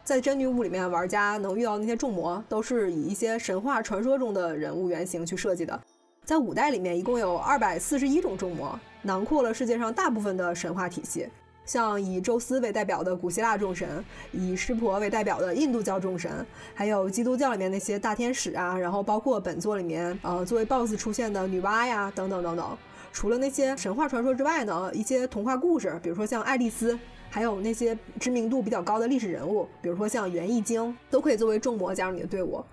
[0.05, 5.80] 在真女巫里面，玩家能遇到那些众魔，都是以一些神话传说中的人物原型去设计的。
[6.26, 11.26] 在五代里面，一共有二百四十一种众魔，囊括了世界上大部分的神话体系。
[11.64, 16.44] 像以宙斯为代表的古希腊众神，以湿婆为代表的印度教众神，
[16.74, 22.76] 还有基督教里面那些大天使啊，然后包括本作里面呃作为 BOSS 出现的女娲呀，等等等等。
[23.11, 26.98] 除了那些神话传说之外呢，一些童话故事，比如说像爱丽丝，
[27.35, 32.64] 还有那些知名度比较高的历史人物，比如说像袁义经，都可以作为众魔加入你的队伍。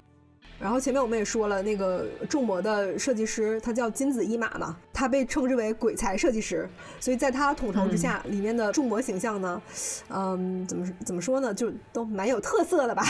[0.60, 9.60] 然后前面我们也说了，那个众魔的设计师他叫金子一马嘛，他被称之为鬼才设计师，所以在他统筹之下，里面的众魔形象呢，
[10.10, 13.04] 嗯，怎么怎么说呢，就都蛮有特色的吧。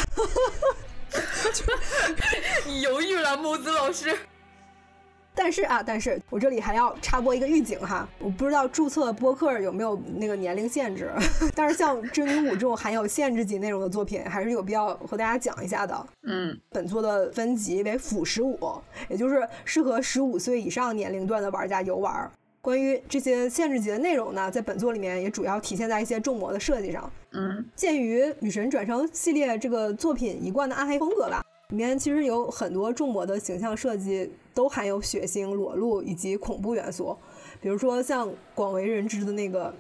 [2.66, 4.18] 你犹豫了，木子老师。
[5.34, 11.10] 但是啊，但是我这里还要插播一个预警哈，我不知道注册播客有没有那个年龄限制，
[11.56, 16.06] 但是像《真女舞》这种含有限制级内容的作品，还是有必要和大家讲一下的。
[16.24, 18.60] 嗯，本作的分级为辅十五，
[19.10, 22.30] 也就是适合十五岁以上年龄段的玩家游玩。
[22.62, 27.12] 关于这些限制级的内容呢，在本作里面也主要体现在一些重魔的设计上。
[27.32, 31.42] 嗯，鉴于《女神转生》系列这个作品一贯的暗黑风格吧。
[31.70, 37.18] 里面其实有很多重魔的形象设计都含有血腥、裸露以及恐怖元素，
[37.62, 39.74] 比如说像广为人知的那个，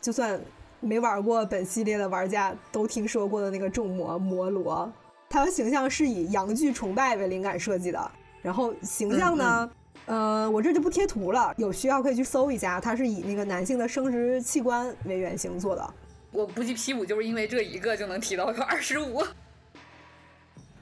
[0.00, 0.40] 就算
[0.80, 4.92] 没玩过本系列的玩家都听说过的那个众魔摩罗，
[5.28, 8.10] 他的形象是以阳具崇拜为灵感设计的。
[8.42, 9.70] 然后形象呢，
[10.06, 15.94] 呃，我这就不贴图了，有需要可以去搜一下，它是以那个男性的生殖器官为原型做的。
[16.30, 19.22] 我估计 P 五就是因为这一个就能提到个二十五。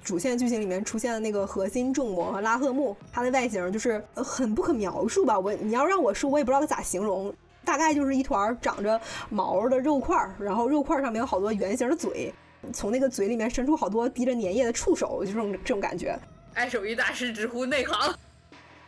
[0.05, 5.41] 主线剧情里面出现的那个核心众魔拉赫木，它的外形就是很不可描述吧？
[5.41, 7.35] 我你要让我说，我也不知道它咋形容，
[7.65, 9.01] 大概就是一团长着
[9.31, 12.31] 毛的肉块，然后肉块上面有好多圆形的嘴，
[12.71, 16.15] 从那个嘴里面伸出好多滴着粘液的触手，就这种这种感觉。
[16.53, 18.15] 爱手艺大师直呼内行。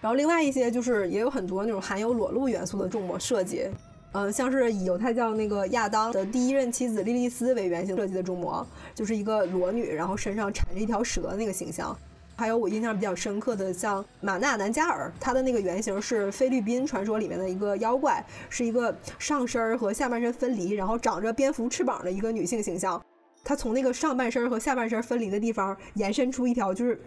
[0.03, 3.67] 然后另外一些就是也有很多那种含有裸露元素的众魔设计。
[4.13, 11.97] 嗯，像是以犹太教那个亚当的第一任妻子莉莉丝为原型设计的众魔，就是一个裸女，然后身上缠着一条蛇的那个形象。
[12.39, 23.03] 还有我印象比较深刻的，像马纳南加尔，他的那个原型是菲律宾传说里面的一个妖怪，是一个上身和下半身分离，然后长着蝙蝠翅膀的一个女性形象。
[23.43, 27.01] 她从那个上半身和下半身分离的地方延伸出一条，就是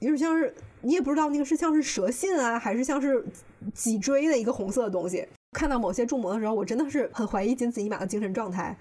[0.00, 3.24] 有点像是你也不知道那个是像是蛇信啊，还是像是
[3.72, 5.26] 脊椎的一个红色的东西。
[5.54, 8.76] 看到某些注魔的时候，我真的是很怀疑金子一马的精神状态。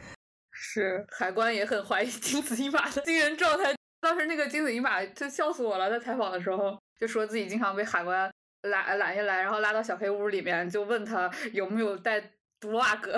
[0.51, 3.73] 是海关也很怀疑金子一马的精神状态。
[4.01, 8.29] 当时那个金子一马就笑死我了，在采访的时候就说自己经常被海关
[8.63, 12.21] 拦拦下来，然后拉到小黑屋里面，就问他有没有带
[12.59, 13.17] 毒袜哥。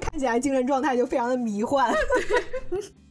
[0.00, 1.92] 看起来精神状态就非常的迷幻。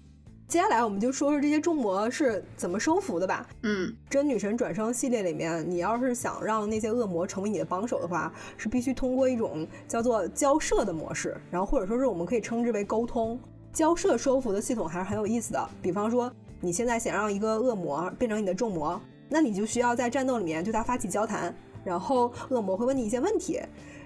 [0.48, 3.48] 接下来我们就说说这些众魔是怎么收服的吧。
[3.64, 13.40] 嗯，真女神转生系列里面，你要是想让那些恶魔成为你的帮手的话，是必须通过一种叫做交涉的模式，然后或者说是我们可以称之为沟通。
[13.74, 15.70] 交涉收服的系统还是很有意思的。
[15.82, 16.32] 比方说，
[16.62, 23.60] 你现在想让一个恶魔变成你的众魔，那你就需要在战斗里面对他发起交谈，然后恶魔会问你一些问题，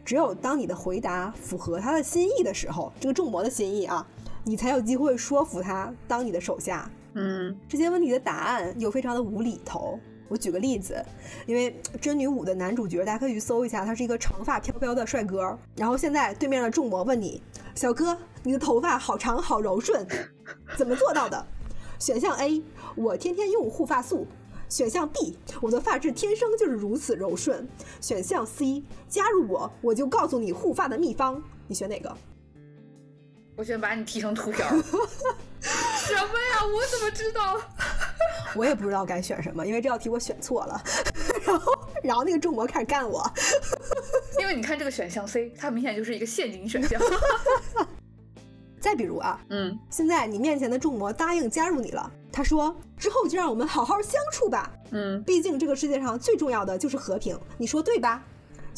[0.05, 4.07] 只有当你的回答符合他的心意的时候，这个众魔的心意啊。
[4.49, 6.89] 你才有机会说服他当你的手下。
[7.13, 9.99] 嗯，这些问题的答案又非常的无厘头。
[10.27, 11.05] 我举个例子，
[11.45, 15.55] 因为《真女武》的男主角，大家可以去搜一下，他是一个长发飘飘的帅哥。
[15.75, 17.39] 然后现在对面的众魔问你
[17.75, 20.03] ：“小哥，你的头发好长好柔顺，
[20.75, 21.45] 怎么做到的？”
[21.99, 22.63] 选项 A：
[22.95, 24.25] 我天天用护发素。
[24.67, 27.67] 选项 B：我的发质天生就是如此柔顺。
[28.01, 31.39] 选项 C：加入我，我就告诉你护发的秘方。
[31.67, 32.15] 你选哪个？
[33.59, 34.65] 我先把你踢成秃瓢。
[35.59, 36.63] 什么呀？
[36.63, 37.59] 我怎么知道？
[38.55, 40.81] 我也不知道该选什么，因为这道题我选错了。
[41.45, 43.29] 然后，然后那个众魔开始干我。
[44.39, 47.01] 因为你看这个选项 C，它明显就是一个陷阱选项。
[48.79, 54.71] 再比如啊，嗯，现在你面前的众魔答应加入你了，他说之后就让我们好好相处吧。
[54.91, 58.23] 嗯，毕竟这个世界上最重要的就是和平，你说对吧？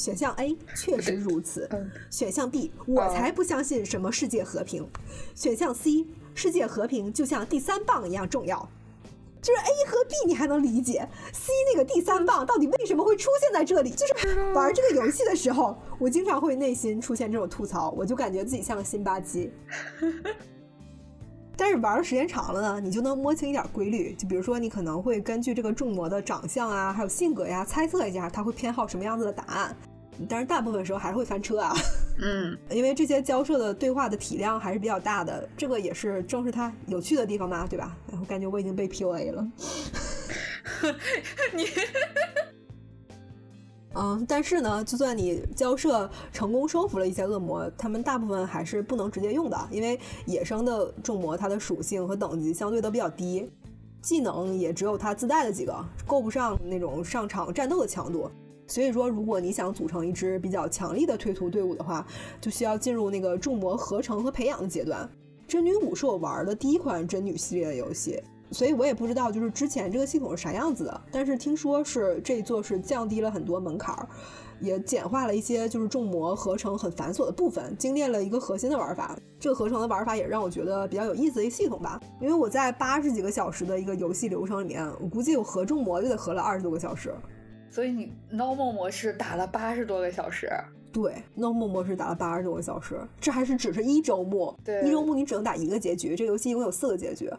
[0.01, 1.69] 选项 A 确实如此。
[2.09, 4.87] 选项 B 我才不相信什么世界和平。
[5.35, 8.67] 选项 C 世界和平就像第三棒一样重要。
[9.43, 13.91] 就是 A 和 B 你还能理解，C 那个第三棒到底为什么会出现在这里？
[13.91, 19.51] 就是玩这个游戏的时候，我经常会内心出现这种吐槽，我就感觉自己像个辛巴基。
[21.57, 24.13] 但是玩的时间长了呢，你就能摸清一点规律。
[24.13, 29.75] 就比如说，你可能会根据这个众魔的长相啊，还有性格呀，猜测一下他会偏好什么样子的答案。
[30.29, 31.73] 但是大部分时候还是会翻车啊。
[32.23, 37.97] 嗯，因为这些交涉的对话的体量还是比较大的，这个也是正是它有趣的地方嘛，对吧？
[38.11, 39.51] 我感觉我已经被 PUA 了。
[41.53, 41.65] 你
[43.93, 53.49] 嗯，但是呢，就算你交涉成功收服了一些恶魔，他们大部分还是不能直接用的，因为野生的众魔它的属性和等级相对都比较低，
[54.01, 58.29] 技能也只有它自带的几个，够不上那种上场战斗的强度。
[58.71, 62.07] 所以说，如果你想组成一支比较强力的推图队伍的话，
[62.39, 65.09] 就需要进入那个众魔合成和培养的阶段。
[65.45, 68.23] 真女舞是我玩的第一款真女系列的游戏。
[68.49, 71.01] 所以我也不知道，就是之前这个系统是啥样子的。
[71.11, 74.07] 但是听说是这一座是降低了很多门槛儿，
[74.61, 79.17] 也简化了一些就是众魔合成很繁琐的部分，精炼了一个核心的玩法。
[79.37, 81.99] 这个合成的玩法也让我觉得比较有意思的一个系统吧。
[82.21, 87.13] 因为我在八十几个小时的一个游戏流程里面，我估计我合众魔就得合了二十多个小时。
[87.71, 90.47] 所以你 normal 模式打了八十多个小时？
[90.91, 94.53] 对，normal 模式打了八十多个小时，这还是只是一周目。
[94.63, 97.31] 对，一周目你只能打一个结局，这个游戏一共有四个结局。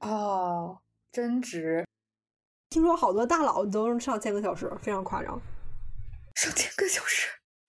[0.00, 0.78] 哦，
[1.12, 1.84] 真值！
[2.70, 5.38] 听说好多大佬都是上千个小时，非常夸张。
[6.34, 7.28] 上千个小时？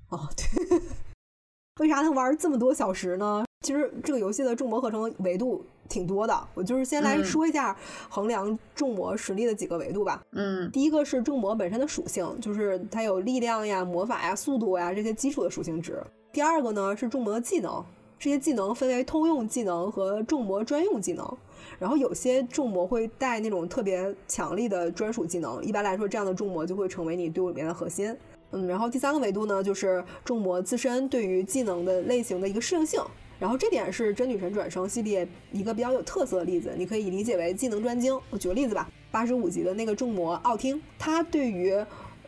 [0.10, 0.82] 哦，对。
[1.82, 3.44] 为啥能玩这么多小时呢？
[3.62, 7.76] 其实这个游戏的重魔合成维度挺多的，我就是先来说一下
[8.08, 10.22] 衡量重魔实力的几个维度吧。
[10.32, 16.02] 嗯，第一个是重魔本身的属性，就是它有力量呀、魔法呀、速度呀这些基础的属性值。
[16.32, 17.84] 第二个呢是重魔的技能，
[18.18, 21.38] 这些技能分为通用技能和重魔专用技能。
[21.78, 28.16] 然后有些重魔会带那种特别强力的专属技能，一般来说，这样的重魔就会成为你队伍里面的核心。
[28.52, 33.02] 嗯，然后第三个维度呢，就是重魔自身对于技能的类型的一个适应性。
[33.40, 38.20] 然后这点是真女神转生系列一个比较有特色的例子，你可以理解为技能专精。
[38.30, 41.74] 我举个例子吧，八十五级的那个众魔奥汀，他对于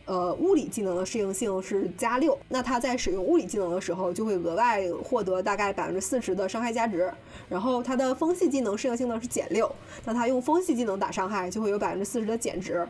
[0.04, 7.08] 呃，物理技能的适应性是加六，那他在使用物理技能的时候，就会额外获得大概百分之四十的伤害加值。
[7.48, 9.72] 然后他的风系技能适应性呢是减六，
[10.04, 12.86] 那他用风系技能打伤害就会有百分之四十的减值。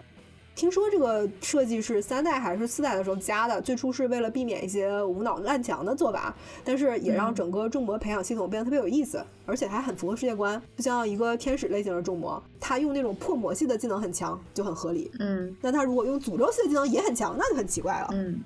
[0.55, 10.61] 听说这个设计是三代还是四代的时候加的，最初是为了避免一些无脑烂墙的做法，但是也让整个众魔培养系统变得特别有意思，而且还很符合世界观。
[10.77, 15.11] 就像一个天使类型的众魔，他用那种破魔系的技能很强，就很合理。
[15.19, 18.09] 嗯，那他如果用诅咒系的技能也很强，那就很奇怪了。
[18.13, 18.41] 嗯。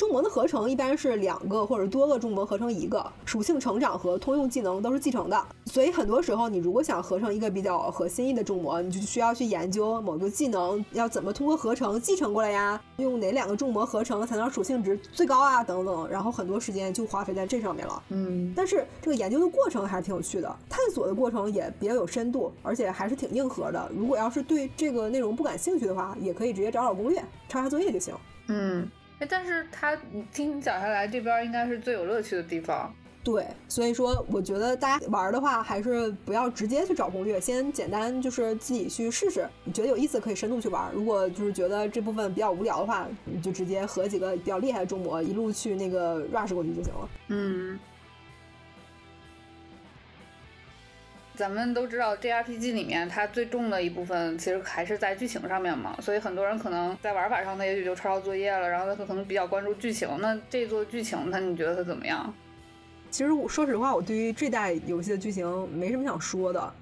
[0.00, 18.02] 众魔的合成一般是两个或者多个重模合成一个，属性成长和通用技能都是继承的，所以很多时候你如果想合成一个比较合心意的重模，你就需要去研究某个技能要怎么通过合成继承过来呀，用哪两个重模合成才能属性值最高啊等等，然后很多时间就花费在这上面了。
[18.08, 23.92] 嗯，但是这个研究的过程还是挺有趣的，探索的过程也比较有深度，而且还是挺硬核的。
[23.94, 28.14] 如果要是对这个内容不感兴趣的话，也可以直接找找攻略，抄下作业就行。
[28.46, 28.90] 嗯。
[29.20, 29.96] 哎，但是他
[30.32, 32.92] 听你讲下来，这边应该是最有乐趣的地方。
[33.22, 39.46] 对，所以说我觉得大家玩的话，还是不要直接去找攻略，先简单就是自己去试试。
[39.62, 40.90] 你觉得有意思，可以深度去玩。
[40.94, 47.08] 如果就是觉得这部分比较无聊的话，你就直接和几个比较厉害的中魔一路去那个 rush 过去就行了。
[47.28, 47.78] 嗯。
[51.40, 60.06] 咱们都知道，JRPG 里面它最重的一部分其实还是在剧情上面嘛，所以很多人可能在玩法上他也许就抄抄作业了，然后他可能比较关注剧情。
[60.20, 62.30] 那这座剧情，那你觉得它怎么样？
[63.10, 66.74] 其实我说实话，我对于这代游戏的剧情没什么想说的。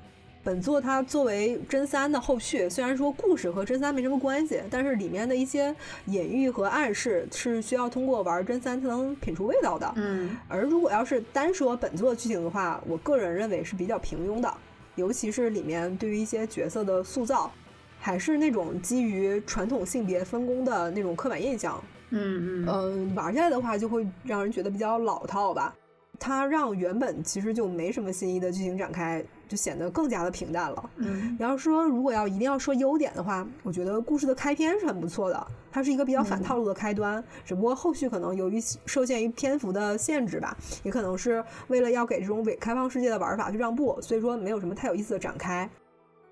[0.45, 5.75] 本作它作为真三的后续，虽然说故事和真三没什么关系，但是里面的一些
[6.07, 9.93] 隐喻和暗示是需要通过玩真三才能品出味道的。
[9.97, 14.53] 嗯，而如果要是单说本作剧情的话，我个人认为是比较平庸的，
[14.95, 17.53] 尤其是里面对于一些角色的塑造，
[17.99, 21.83] 还是那种基于传统性别分工的那种刻板印象。
[22.11, 25.75] 嗯嗯嗯，玩下来的话就会让人觉得比较老套吧。
[26.19, 30.91] 它让原本其实就没什么新意的剧情展开，就显得更加的平淡了。
[30.97, 37.23] 嗯，然后说如果要一定要说优点的话，我觉得故事的开篇是很不错的，它是一个比较反套路的开端。
[37.45, 45.69] 只不过后续可能由于受限于篇幅的限制吧，也可能是为了要给这种伪开放世界的玩法去让步，所以说没有什么太有意思的展开。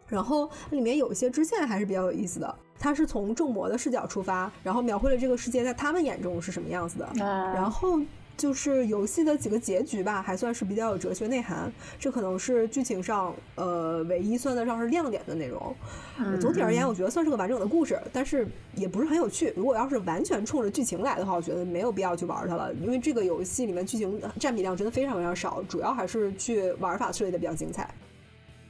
[0.06, 7.08] 然后里面有一些支线还是比较有意思的，它是从众魔的视角出发，然后描绘了这个世界在他们眼中是什么样子的。
[7.16, 7.98] 然后。
[8.36, 11.72] 就是游戏的几个结局吧，还算是比较有哲学内涵。
[11.98, 15.74] 这可能是剧情上呃唯一算得上是亮点的内容。
[16.40, 19.52] 总体而言，我觉得算是个完整的故事，但是也不是很有趣。
[19.56, 27.88] 如果要是完全冲着剧情来的话，我觉得没有必要去玩它了，因为这个游戏里面剧情占比量真的非常非常少，主要还是去玩法设计的比较精彩。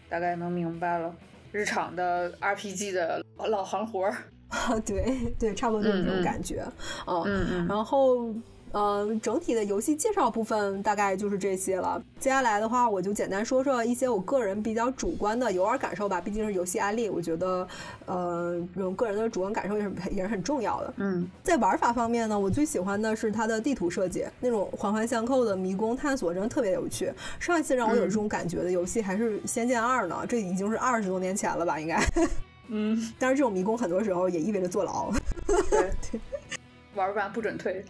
[0.08, 1.14] 大概能明白了，
[1.50, 4.16] 日常的 RPG 的老行活儿。
[4.86, 6.64] 对对，差不多就是这种感觉。
[7.06, 8.32] 嗯嗯，然后。
[8.72, 12.02] 嗯，整体的游戏介绍部分大概就是这些了。
[12.20, 16.20] 接下来的话，我就简单说说一些我个人比较主观的游玩感受吧。
[16.20, 17.66] 毕竟是游戏案例，我觉得，
[18.04, 20.94] 呃，这种个人的主观感受也是也是很重要的。
[20.96, 27.12] 嗯，在玩法方面呢，我最喜欢的是它的地图设计，那种环环相扣的迷宫探索，真的特别有趣。
[27.40, 32.02] 上一次让我有这种感觉的游戏还是《仙剑二》呢，这已经是二十多年前了吧，应该。
[32.68, 35.10] 嗯， 但是这种迷宫很多时候也意味着坐牢。
[35.70, 35.90] 对，
[36.94, 37.84] 玩完不准退。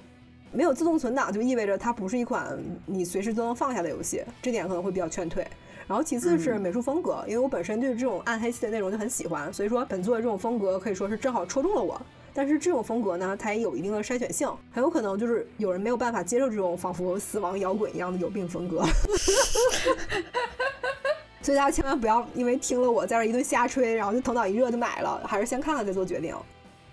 [0.52, 5.46] 没有自动存档就意味着它不是一款你随时都能放下的游戏，这点可能会比较劝退。
[5.86, 12.00] 然后其次是美术风格，因为我本身对这种暗黑系的内容就很喜欢，所以说本作的这种风格可以说是正好戳中了我。
[12.34, 18.84] 但是这种风格呢，它也有一定的筛选性，很有可能就是有人没有办法接受这种仿佛死亡摇滚一样的有病风格。
[21.40, 26.34] 所以大家千万不要因为听了我在这一顿瞎吹，然后就头脑一热就买了，还是先看看再做决定。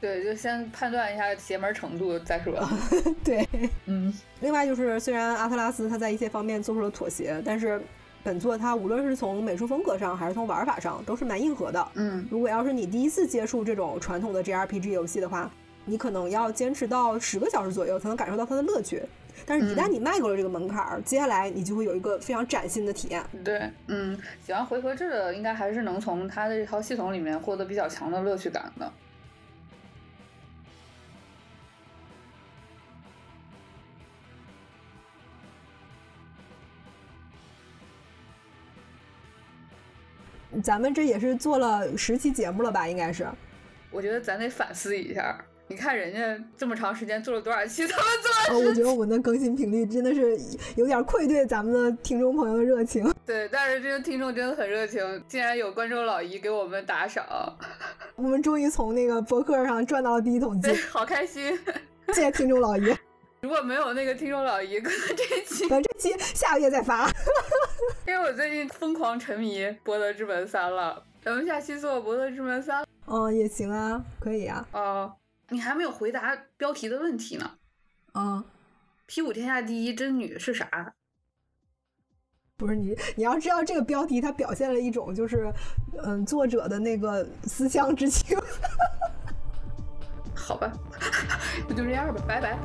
[0.04, 2.54] 对，就先判断一下邪门程度再说。
[3.24, 3.48] 对，
[3.86, 4.14] 嗯。
[4.42, 7.82] 另外就是，虽然阿特拉斯他在一些方面做出了妥协，但是
[8.22, 11.88] 本作它无论是从美术风格上，还是从玩法上，都是蛮硬核的。
[11.94, 12.28] 嗯。
[12.30, 15.50] 如果要是你第一次接触这种传统的 JRPG 游戏的话，
[15.86, 19.02] 你可能要坚持到十个小时左右才能感受到它的乐趣。
[19.46, 23.24] 但是，一旦你迈过了这个门槛儿，接下来你就会有一个非常崭新的体验。
[23.42, 28.92] 对，嗯，喜欢回合制的，应该还是能从它的这套系统里面获得比较强的乐趣感的。
[40.62, 42.88] 咱们这也是做了十期节目了吧？
[42.88, 43.26] 应该是。
[43.90, 45.38] 我觉得咱得反思一下，
[45.68, 48.56] 你看人家这么长时间做了多少期， 他们做。
[48.56, 50.38] 哦，我觉得我们的更新频率真的是
[50.76, 53.12] 有点愧对咱们的听众朋友的热情。
[53.26, 57.26] 对，但是这个听众真的很热情，竟然有观众老姨给我们打赏，
[58.16, 61.58] 我们终于从那个博客上赚到了第一桶金，好开心！
[62.08, 62.96] 谢谢听众老姨。
[63.44, 67.12] 如果没有那个听众老姨，可能这期，可能这期下个月再发。
[68.08, 72.82] 因为我最近疯狂沉迷《博德之门三》了，咱们下期做《博德之门三》。
[73.06, 74.66] 嗯，也行啊，可以啊。
[74.72, 75.14] 哦，
[75.50, 77.52] 你还没有回答标题的问题呢。
[78.14, 78.42] 嗯
[79.08, 80.94] ，P 五天下第一真女是啥？
[82.56, 85.52] 不是你，你要知道这个标题，它表现了一种就是，
[86.02, 88.38] 嗯，作者的那个思乡之情。
[90.34, 90.72] 好吧，
[91.68, 92.58] 那就这样吧，拜拜。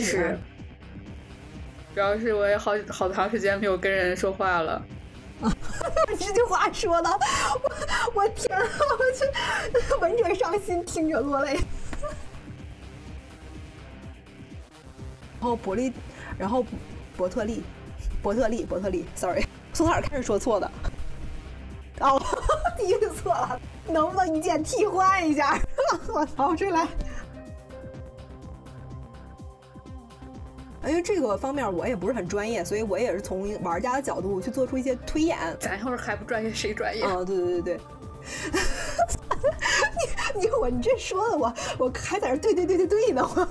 [0.00, 0.38] 开始。
[1.94, 4.80] 主要是我也好好长时间没有跟人说话了。
[6.18, 7.10] 这句话说的，
[8.14, 8.64] 我我天啊！
[8.98, 9.24] 我去，
[10.00, 11.56] 闻者伤心，听者落泪。
[15.40, 15.92] 然后伯利，
[16.38, 16.64] 然后
[17.16, 17.62] 伯特利，
[18.22, 20.70] 伯特利，伯特利，sorry，从哪儿开始说错的？
[22.00, 22.22] 哦，
[22.76, 25.58] 第一次错了，能不能一键替换一下？
[26.12, 26.86] 我操，这来。
[30.86, 35.38] 因为这个方面我也不是很专业，所以我也是从玩家的角度去做出一些推演。
[35.60, 37.02] 咱要是还不专业，谁专业？
[37.04, 37.80] 啊，对对对对。
[40.34, 43.28] 你你我你这说的我我还在这对对对对对呢。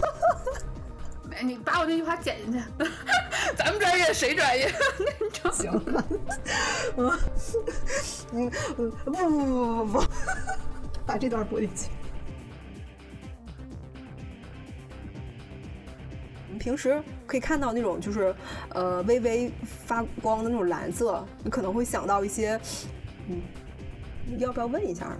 [1.41, 2.59] 你把我那句话剪进去。
[3.55, 4.69] 咱们专业谁专业？
[5.53, 6.05] 行了。
[6.97, 7.17] 嗯
[8.33, 10.03] 嗯不不不不不，
[11.05, 11.89] 把这段播进去。
[16.57, 18.33] 平时可以看到那种就是，
[18.69, 22.59] 呃，微微发光的那种蓝色，你可能会想到一些，
[23.27, 23.41] 嗯，
[24.39, 25.17] 要不要问一下呢？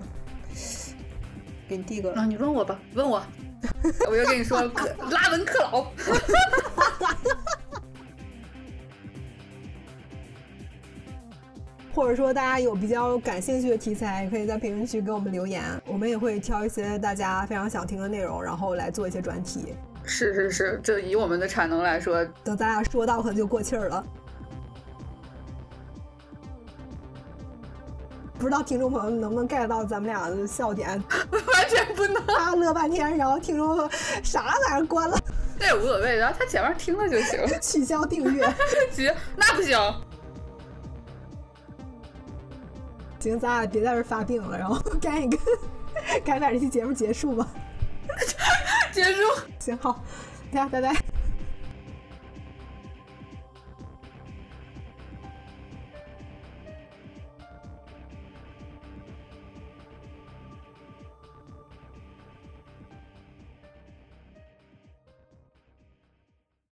[1.67, 3.21] 给你递个啊，你问我吧，问我，
[4.09, 5.85] 我就跟你说拉文克劳。
[11.91, 19.75] 或者说大家有比较感兴趣的题材，也可以在评论区给我们留言，我们也会挑一些大家非常想听的内容，然后来做一些专题。
[20.09, 24.03] 是是是，就以我们的产能来说，等咱俩说到可能就过气儿了。
[28.37, 30.89] 不知道听众朋友们能不能 get 到咱们俩的笑点，
[31.31, 32.25] 完全不能。
[32.25, 33.89] 他乐半天，然后听众说
[34.23, 35.17] 啥玩意儿关了，
[35.59, 37.39] 那也无所谓，然后他前面听了就行。
[37.61, 38.43] 取消订阅。
[38.91, 39.77] 行，那不行。
[43.19, 45.39] 行，咱俩别在这发病了，然后 赶紧跟
[46.23, 47.47] 赶紧把这期节目结束吧。
[48.91, 49.21] 结束。
[49.59, 50.03] 行，好，
[50.51, 51.18] 大家拜拜。